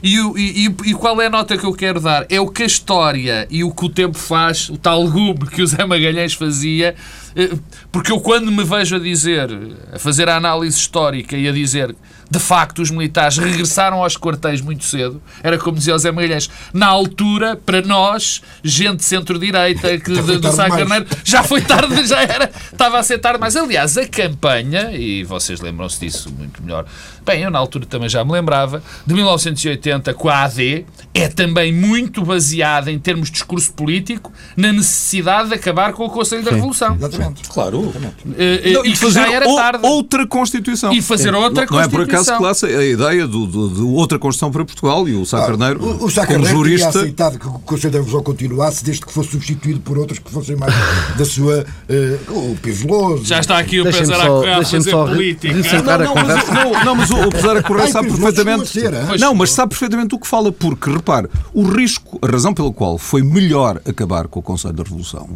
[0.04, 2.26] E, e, e, qual é a nota que eu quero dar?
[2.30, 5.62] É o que a história e o que o tempo faz, o tal gume que
[5.62, 6.95] o Zé Magalhães fazia,
[7.36, 7.52] eh,
[7.91, 9.49] porque eu quando me vejo a dizer,
[9.93, 11.95] a fazer a análise histórica e a dizer
[12.32, 15.22] de facto, os militares regressaram aos quartéis muito cedo.
[15.44, 19.98] Era como dizia o Zé Magalhães, na altura, para nós, gente centro-direita
[20.40, 23.38] do Sá Carneiro, já foi tarde, já era, estava a ser tarde.
[23.38, 26.86] Mas, aliás, a campanha, e vocês lembram-se disso muito melhor,
[27.26, 31.74] bem, eu na altura também já me lembrava, de 1980 com a AD, é também
[31.74, 36.51] muito baseada, em termos de discurso político, na necessidade de acabar com o Conselho da
[36.51, 36.95] Revolução.
[36.95, 37.49] Exatamente.
[37.49, 37.82] Claro.
[37.82, 38.28] Exatamente.
[38.28, 39.86] Uh, uh, e, fazer já era tarde.
[39.86, 40.93] outra Constituição.
[40.93, 41.78] E fazer outra não, Constituição.
[41.78, 45.16] Não é por acaso acaso a ideia do, do, de outra Constituição para Portugal e
[45.16, 46.89] o Sá Carneiro, o, o Sá como jurista...
[46.89, 50.55] aceitado que o Conselho da Revolução continuasse desde que fosse substituído por outros que fossem
[50.55, 50.74] mais
[51.18, 51.66] da sua...
[51.89, 53.26] Uh, o Pesoloso...
[53.26, 55.53] Já está aqui o Pesar a correr a fazer política.
[55.53, 58.70] Não, não, mas, não, não, mas o, o Pesar a correr sabe perfeitamente...
[58.70, 62.72] Ser, não, mas sabe perfeitamente o que fala, porque, repare, o risco, a razão pela
[62.72, 65.30] qual foi melhor acabar com o Conselho da Revolução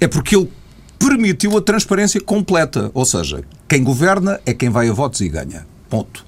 [0.00, 0.50] é porque ele
[0.98, 2.90] permitiu a transparência completa.
[2.94, 5.66] Ou seja, quem governa é quem vai a votos e ganha.
[5.88, 6.24] Ponto.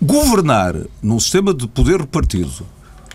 [0.00, 2.66] Governar num sistema de poder repartido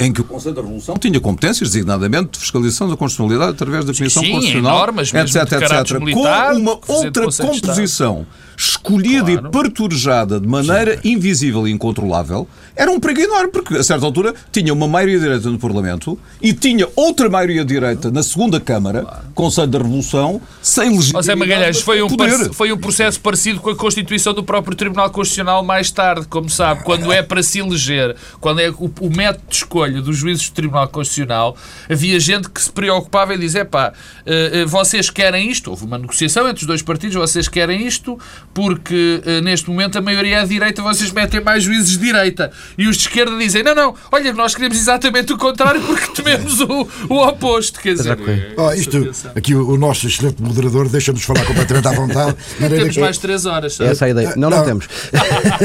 [0.02, 3.94] em que o Conselho da Revolução tinha competências, designadamente, de fiscalização da constitucionalidade através da
[3.94, 6.22] Comissão Sim, Constitucional, normas, etc, etc, com
[6.58, 8.26] uma outra composição
[8.58, 9.48] escolhida claro.
[9.48, 11.08] e perturjada de maneira claro.
[11.08, 15.50] invisível e incontrolável, era um perigo enorme, porque a certa altura tinha uma maioria direita
[15.50, 19.22] no Parlamento e tinha outra maioria direita na segunda Câmara, claro.
[19.34, 21.26] Conselho da Revolução, sem legitimidade.
[21.26, 22.10] José Magalhães, foi um,
[22.54, 26.84] foi um processo parecido com a constituição do próprio Tribunal Constitucional mais tarde, como sabe,
[26.84, 30.54] quando é para se eleger, quando é o, o método de escolha dos juízes do
[30.54, 31.58] Tribunal Constitucional,
[31.90, 35.72] havia gente que se preocupava e dizia, pá, uh, uh, vocês querem isto?
[35.72, 38.18] Houve uma negociação entre os dois partidos, vocês querem isto
[38.54, 42.52] porque uh, neste momento a maioria é a direita, vocês metem mais juízes de direita.
[42.78, 46.60] E os de esquerda dizem: não, não, olha, nós queremos exatamente o contrário porque tememos
[46.62, 47.80] o, o oposto.
[47.80, 48.18] Quer dizer,
[48.58, 52.36] oh, isto, aqui o, o, nosso excelente moderador deixa-nos falar completamente à vontade.
[52.58, 53.74] temos mais três horas.
[53.74, 53.90] Sabe?
[53.90, 54.34] Essa é a ideia.
[54.36, 54.88] Não, não, não temos.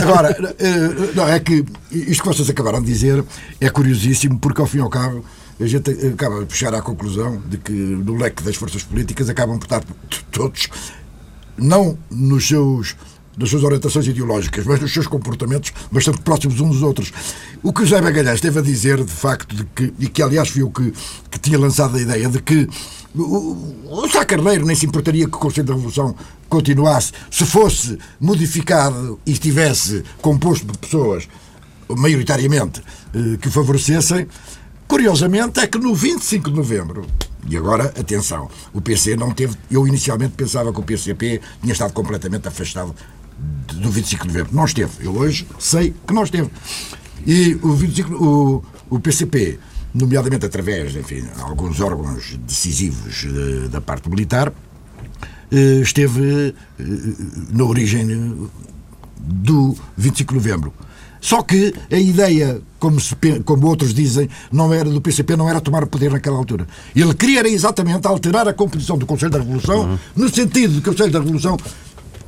[0.03, 3.25] Agora, eh, não, é que isto que vocês acabaram de dizer
[3.61, 5.25] é curiosíssimo porque, ao fim e ao cabo,
[5.61, 9.59] a gente acaba de puxar à conclusão de que no leque das forças políticas acabam
[9.59, 9.83] por estar
[10.31, 10.69] todos,
[11.57, 12.97] não nos seus
[13.37, 17.13] das suas orientações ideológicas, mas dos seus comportamentos bastante próximos uns dos outros.
[17.63, 20.49] O que o José Magalhães esteve a dizer, de facto, de que, e que aliás
[20.49, 20.93] foi o que,
[21.31, 22.67] que tinha lançado a ideia de que
[23.15, 26.15] o, o Sá Carneiro nem se importaria que o Conselho da Revolução
[26.49, 31.29] continuasse se fosse modificado e estivesse composto de pessoas,
[31.89, 32.83] maioritariamente,
[33.15, 34.27] eh, que favorecessem.
[34.89, 37.07] Curiosamente, é que no 25 de novembro,
[37.49, 39.57] e agora, atenção, o PC não teve.
[39.71, 42.95] Eu inicialmente pensava que o PCP tinha estado completamente afastado
[43.75, 44.55] do 25 de novembro.
[44.55, 45.07] Não esteve.
[45.07, 46.51] Eu hoje sei que não esteve.
[47.27, 49.59] E o, 25, o, o PCP
[49.95, 54.53] nomeadamente através, enfim, alguns órgãos decisivos eh, da parte militar,
[55.51, 56.55] eh, esteve
[57.51, 58.49] na origem
[59.19, 60.73] do 25 de novembro.
[61.27, 65.61] Só que a ideia, como, se, como outros dizem, não era do PCP, não era
[65.61, 66.69] tomar o poder naquela altura.
[66.95, 69.99] Ele queria era exatamente alterar a composição do Conselho da Revolução, uhum.
[70.15, 71.57] no sentido de que o Conselho da Revolução,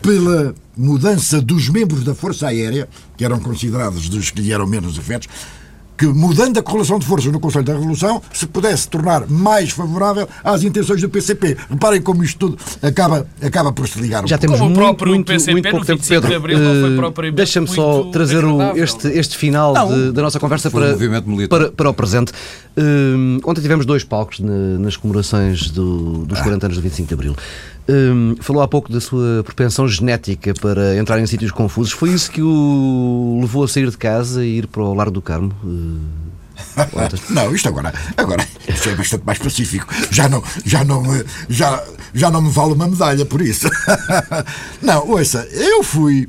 [0.03, 4.99] pela mudança dos membros da Força Aérea, que eram considerados dos que lhe eram menos
[4.99, 5.28] afetos,
[5.99, 10.28] que, mudando a correlação de forças no Conselho da Revolução, se pudesse tornar mais favorável
[10.44, 11.57] às intenções do PCP.
[11.68, 14.24] Reparem como isto tudo acaba, acaba por se ligar.
[14.24, 16.28] Um Já temos como muito, o próprio muito, PCP muito pouco tempo, Pedro.
[16.28, 20.94] De abril, uh, Deixa-me só trazer o, este, este final de, da nossa conversa para,
[20.94, 22.32] um para, para o presente.
[22.78, 27.14] Uh, ontem tivemos dois palcos na, nas comemorações do, dos 40 anos do 25 de
[27.14, 27.36] Abril.
[27.88, 31.92] Um, falou há pouco da sua propensão genética para entrar em sítios confusos.
[31.92, 35.20] Foi isso que o levou a sair de casa e ir para o Lar do
[35.20, 35.52] Carmo?
[35.64, 36.28] Uh,
[37.30, 39.92] não, isto agora, agora isto é bastante mais pacífico.
[40.10, 41.02] Já não, já não,
[41.48, 41.82] já,
[42.14, 43.68] já não me vale uma medalha por isso.
[44.82, 46.28] não, ouça, eu fui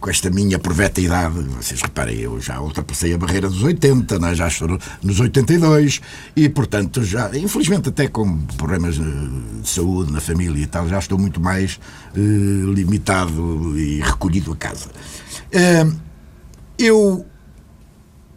[0.00, 4.34] com esta minha proveta idade, vocês reparem, eu já ultrapassei a barreira dos 80, né?
[4.34, 6.00] já estou nos 82
[6.36, 9.02] e, portanto, já, infelizmente, até com problemas eh,
[9.62, 11.78] de saúde na família e tal, já estou muito mais
[12.16, 14.90] uh, limitado e recolhido a casa.
[16.78, 17.24] Eu.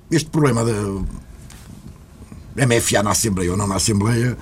[0.10, 4.38] Este problema da MFA na Assembleia ou não na Assembleia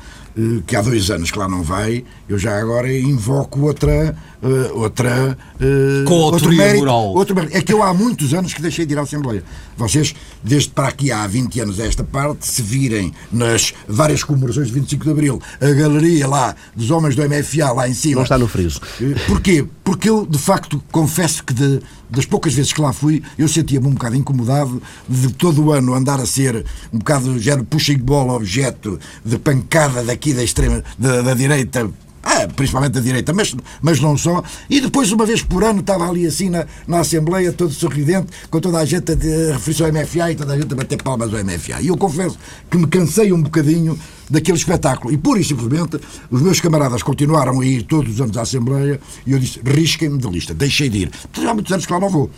[0.67, 4.15] que há dois anos que lá não vai, eu já agora invoco outra
[4.45, 5.38] uh, outra.
[5.55, 7.13] Uh, Com outro mérito, moral.
[7.13, 7.57] Outro mérito.
[7.57, 9.43] É que eu há muitos anos que deixei de ir à Assembleia.
[9.75, 10.13] Vocês,
[10.43, 14.73] desde para aqui há 20 anos a esta parte, se virem nas várias comemorações de
[14.73, 18.15] 25 de Abril, a galeria lá dos homens do MFA lá em cima.
[18.15, 18.79] Não está no friso.
[19.01, 19.65] Uh, porquê?
[19.83, 21.79] Porque eu, de facto, confesso que de,
[22.10, 25.93] das poucas vezes que lá fui, eu sentia-me um bocado incomodado de todo o ano
[25.93, 31.22] andar a ser um bocado género pushing ball objeto de pancada daqui da extrema, da,
[31.22, 31.89] da direita
[32.26, 34.43] ah, principalmente da direita, mas, mas não só.
[34.67, 38.59] E depois, uma vez por ano, estava ali assim na, na Assembleia, todo sorridente, com
[38.59, 41.45] toda a gente a referir-se ao MFA e toda a gente a bater palmas ao
[41.45, 41.82] MFA.
[41.82, 42.36] E eu confesso
[42.69, 43.97] que me cansei um bocadinho
[44.28, 45.13] daquele espetáculo.
[45.13, 45.99] E pura e simplesmente,
[46.32, 50.17] os meus camaradas continuaram a ir todos os anos à Assembleia e eu disse: risquem-me
[50.17, 51.11] de lista, deixei de ir.
[51.32, 52.32] Porque há muitos anos que lá não vou.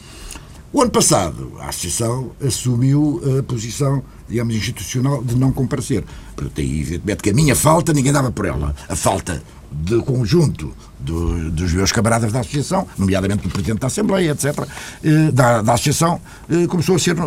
[0.73, 6.03] O ano passado, a Associação assumiu a posição, digamos, institucional de não comparecer.
[6.35, 8.75] Portanto, evidentemente que a minha falta ninguém dava por ela.
[8.89, 9.41] A falta
[9.71, 14.67] de conjunto do, dos meus camaradas da Associação, nomeadamente do Presidente da Assembleia, etc.,
[15.03, 17.23] eh, da, da Associação, eh, começou a ser eh,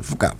[0.00, 0.36] focado.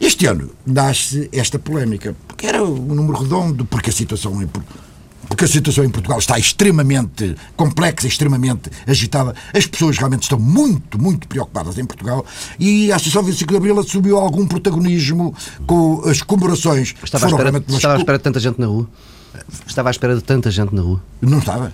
[0.00, 4.48] Este ano nasce esta polémica, porque era um número redondo, porque a situação em,
[5.26, 9.34] porque a situação em Portugal está extremamente complexa, extremamente agitada.
[9.54, 12.24] As pessoas realmente estão muito, muito preocupadas em Portugal
[12.58, 15.34] e a Associação 25 de Abril assumiu algum protagonismo
[15.66, 16.94] com as comemorações.
[17.02, 18.88] Estava, à espera, estava à espera de tanta gente na rua?
[19.66, 21.02] Estava à espera de tanta gente na rua?
[21.20, 21.72] Não estava.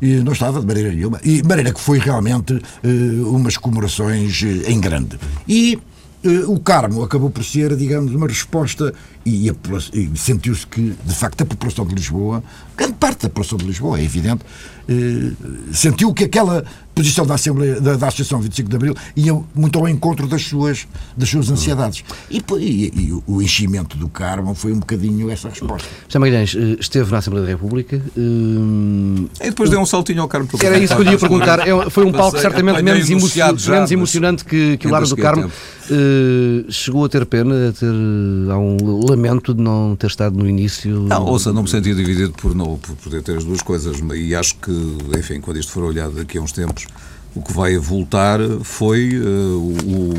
[0.00, 1.20] E não estava de maneira nenhuma.
[1.22, 5.18] E de maneira que foi realmente uh, umas comemorações uh, em grande.
[5.46, 5.78] E
[6.24, 8.94] uh, o Carmo acabou por ser, digamos, uma resposta
[9.26, 12.42] e, e sentiu-se que, de facto, a população de Lisboa,
[12.76, 14.42] grande parte da população de Lisboa, é evidente,
[15.72, 16.64] sentiu que aquela
[17.00, 20.86] posição da Assembleia da, da Associação 25 de Abril ia muito ao encontro das suas,
[21.16, 22.04] das suas ansiedades.
[22.30, 25.88] E, e, e o enchimento do Carmo foi um bocadinho essa resposta.
[26.06, 28.02] José Magalhães eh, esteve na Assembleia da República.
[28.16, 29.28] Uh...
[29.40, 30.48] E depois deu um saltinho ao Carmo.
[30.62, 31.66] Era isso que eu ia perguntar.
[31.66, 35.50] É, foi um palco certamente menos, emocionante, menos emocionante que, que o Lar do Carmo.
[35.90, 37.86] Uh, chegou a ter pena, a ter,
[38.48, 38.76] há um
[39.08, 41.00] lamento de não ter estado no início.
[41.00, 43.96] Não, ouça, não me senti dividido por, não, por poder ter as duas coisas.
[44.14, 44.70] E acho que,
[45.18, 46.86] enfim, quando isto for olhado daqui a uns tempos,
[47.34, 50.14] o que vai voltar foi uh, o,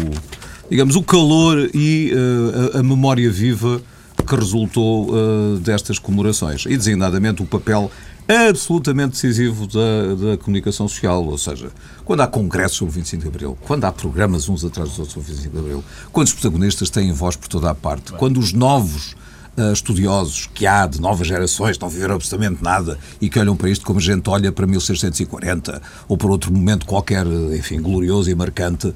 [0.69, 3.81] digamos, o calor e uh, a, a, memória viva
[4.25, 6.65] que resultou uh, destas comemorações.
[6.65, 7.91] E, designadamente, o papel
[8.27, 11.69] absolutamente decisivo da, da, comunicação social, ou seja,
[12.05, 15.13] quando há congressos sobre o 25 de Abril, quando há programas uns atrás dos outros
[15.13, 18.39] sobre o 25 de Abril, quando os protagonistas têm voz por toda a parte, quando
[18.39, 19.15] os novos
[19.57, 23.69] uh, estudiosos que há de novas gerações, não viveram absolutamente nada e que olham para
[23.69, 27.25] isto como a gente olha para 1640 ou para outro momento qualquer,
[27.55, 28.95] enfim, glorioso e marcante, uh,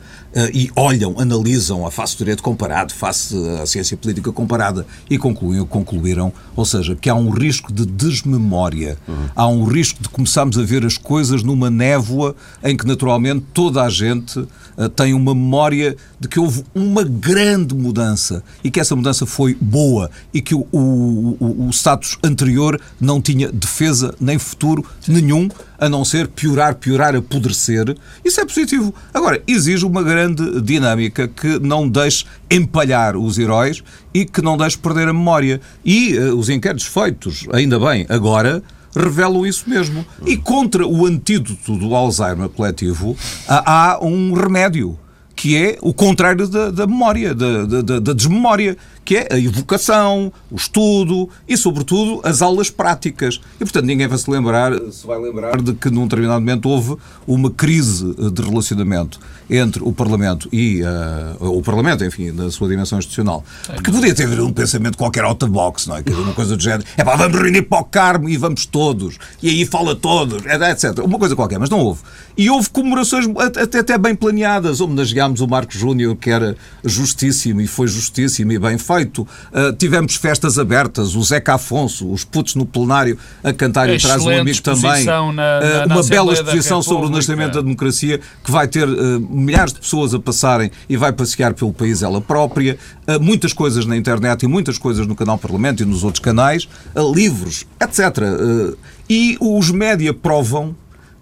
[0.53, 5.65] e olham, analisam a face do direito comparado, face à ciência política comparada e concluíram,
[5.65, 9.29] concluíram, ou seja, que há um risco de desmemória, uhum.
[9.35, 13.83] há um risco de começarmos a ver as coisas numa névoa em que naturalmente toda
[13.83, 18.95] a gente uh, tem uma memória de que houve uma grande mudança e que essa
[18.95, 24.85] mudança foi boa e que o, o, o status anterior não tinha defesa nem futuro
[25.07, 27.97] nenhum, a não ser piorar, piorar, apodrecer.
[28.23, 28.93] Isso é positivo.
[29.11, 33.83] Agora, exige uma grande dinâmica que não deixe empalhar os heróis
[34.13, 35.59] e que não deixe perder a memória.
[35.83, 38.61] E uh, os inquéritos feitos, ainda bem, agora,
[38.95, 40.05] revelam isso mesmo.
[40.25, 43.17] E contra o antídoto do Alzheimer coletivo
[43.47, 44.97] há um remédio
[45.35, 50.33] que é o contrário da, da memória, da, da, da, desmemória, que é a evocação,
[50.51, 53.39] o estudo e, sobretudo, as aulas práticas.
[53.55, 56.97] E, portanto, ninguém vai se lembrar, se vai lembrar de que num determinado momento houve
[57.27, 62.97] uma crise de relacionamento entre o Parlamento e uh, o Parlamento, enfim, na sua dimensão
[62.97, 63.43] institucional.
[63.67, 66.03] Porque podia ter um pensamento qualquer out of box, não é?
[66.07, 69.49] Uma coisa do género, é pá, vamos reunir para o Carmo e vamos todos, e
[69.49, 70.97] aí fala todos, etc.
[71.03, 72.01] Uma coisa qualquer, mas não houve.
[72.35, 74.81] E houve comemorações até, até bem planeadas.
[74.81, 78.94] Homenageámos o Marcos Júnior, que era justíssimo e foi justíssimo e bem feito.
[79.03, 84.23] Uh, tivemos festas abertas, o Zeca Afonso, os putos no plenário a cantar e traz
[84.23, 85.03] um amigo também.
[85.03, 89.19] Na, na, uh, uma bela exposição sobre o nascimento da democracia que vai ter uh,
[89.19, 92.77] milhares de pessoas a passarem e vai passear pelo país ela própria.
[93.21, 96.67] muitas coisas na internet e muitas coisas no canal Parlamento e nos outros canais,
[97.13, 98.77] livros, etc.
[99.09, 100.75] e os média provam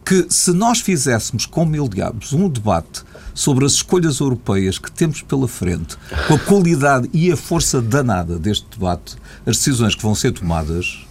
[0.06, 5.22] que se nós fizéssemos com mil diabos um debate sobre as escolhas europeias que temos
[5.22, 5.97] pela frente,
[6.28, 11.06] com a qualidade e a força danada deste debate, as decisões que vão ser tomadas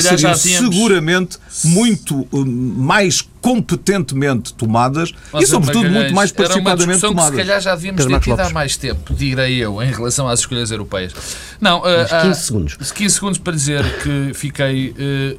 [0.00, 7.30] seriam seguramente muito uh, mais competentemente tomadas e, sobretudo, muito mais participadamente tomadas.
[7.30, 10.40] Que, se calhar já devíamos ter tido há mais tempo, direi eu, em relação às
[10.40, 11.14] escolhas europeias.
[11.60, 12.92] Não, uh, 15 segundos.
[12.92, 14.90] 15 segundos para dizer que fiquei.
[14.90, 15.38] Uh,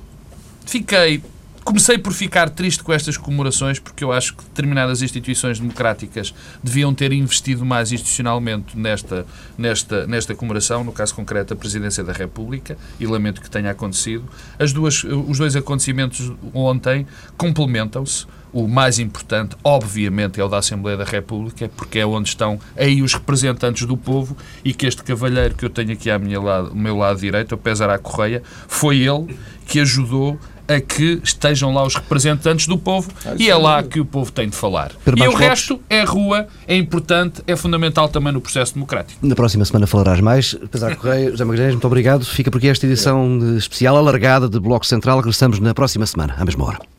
[0.66, 1.22] fiquei
[1.70, 6.96] Comecei por ficar triste com estas comemorações porque eu acho que determinadas instituições democráticas deviam
[6.96, 9.24] ter investido mais institucionalmente nesta,
[9.56, 14.24] nesta, nesta comemoração, no caso concreto a Presidência da República, e lamento que tenha acontecido.
[14.58, 17.06] As duas, os dois acontecimentos ontem
[17.38, 18.26] complementam-se.
[18.52, 23.04] O mais importante, obviamente, é o da Assembleia da República, porque é onde estão aí
[23.04, 27.20] os representantes do povo e que este cavalheiro que eu tenho aqui ao meu lado
[27.20, 30.40] direito, o Pesar à Correia, foi ele que ajudou
[30.70, 34.32] a que estejam lá os representantes do povo ah, e é lá que o povo
[34.32, 34.92] tem de falar.
[35.18, 39.26] e o resto é rua, é importante, é fundamental também no processo democrático.
[39.26, 40.54] Na próxima semana falarás mais.
[40.72, 42.24] Pesar Correia, José Magalhães, muito obrigado.
[42.24, 45.18] Fica por aqui esta edição especial alargada de Bloco Central.
[45.18, 46.99] Regressamos na próxima semana, à mesma hora.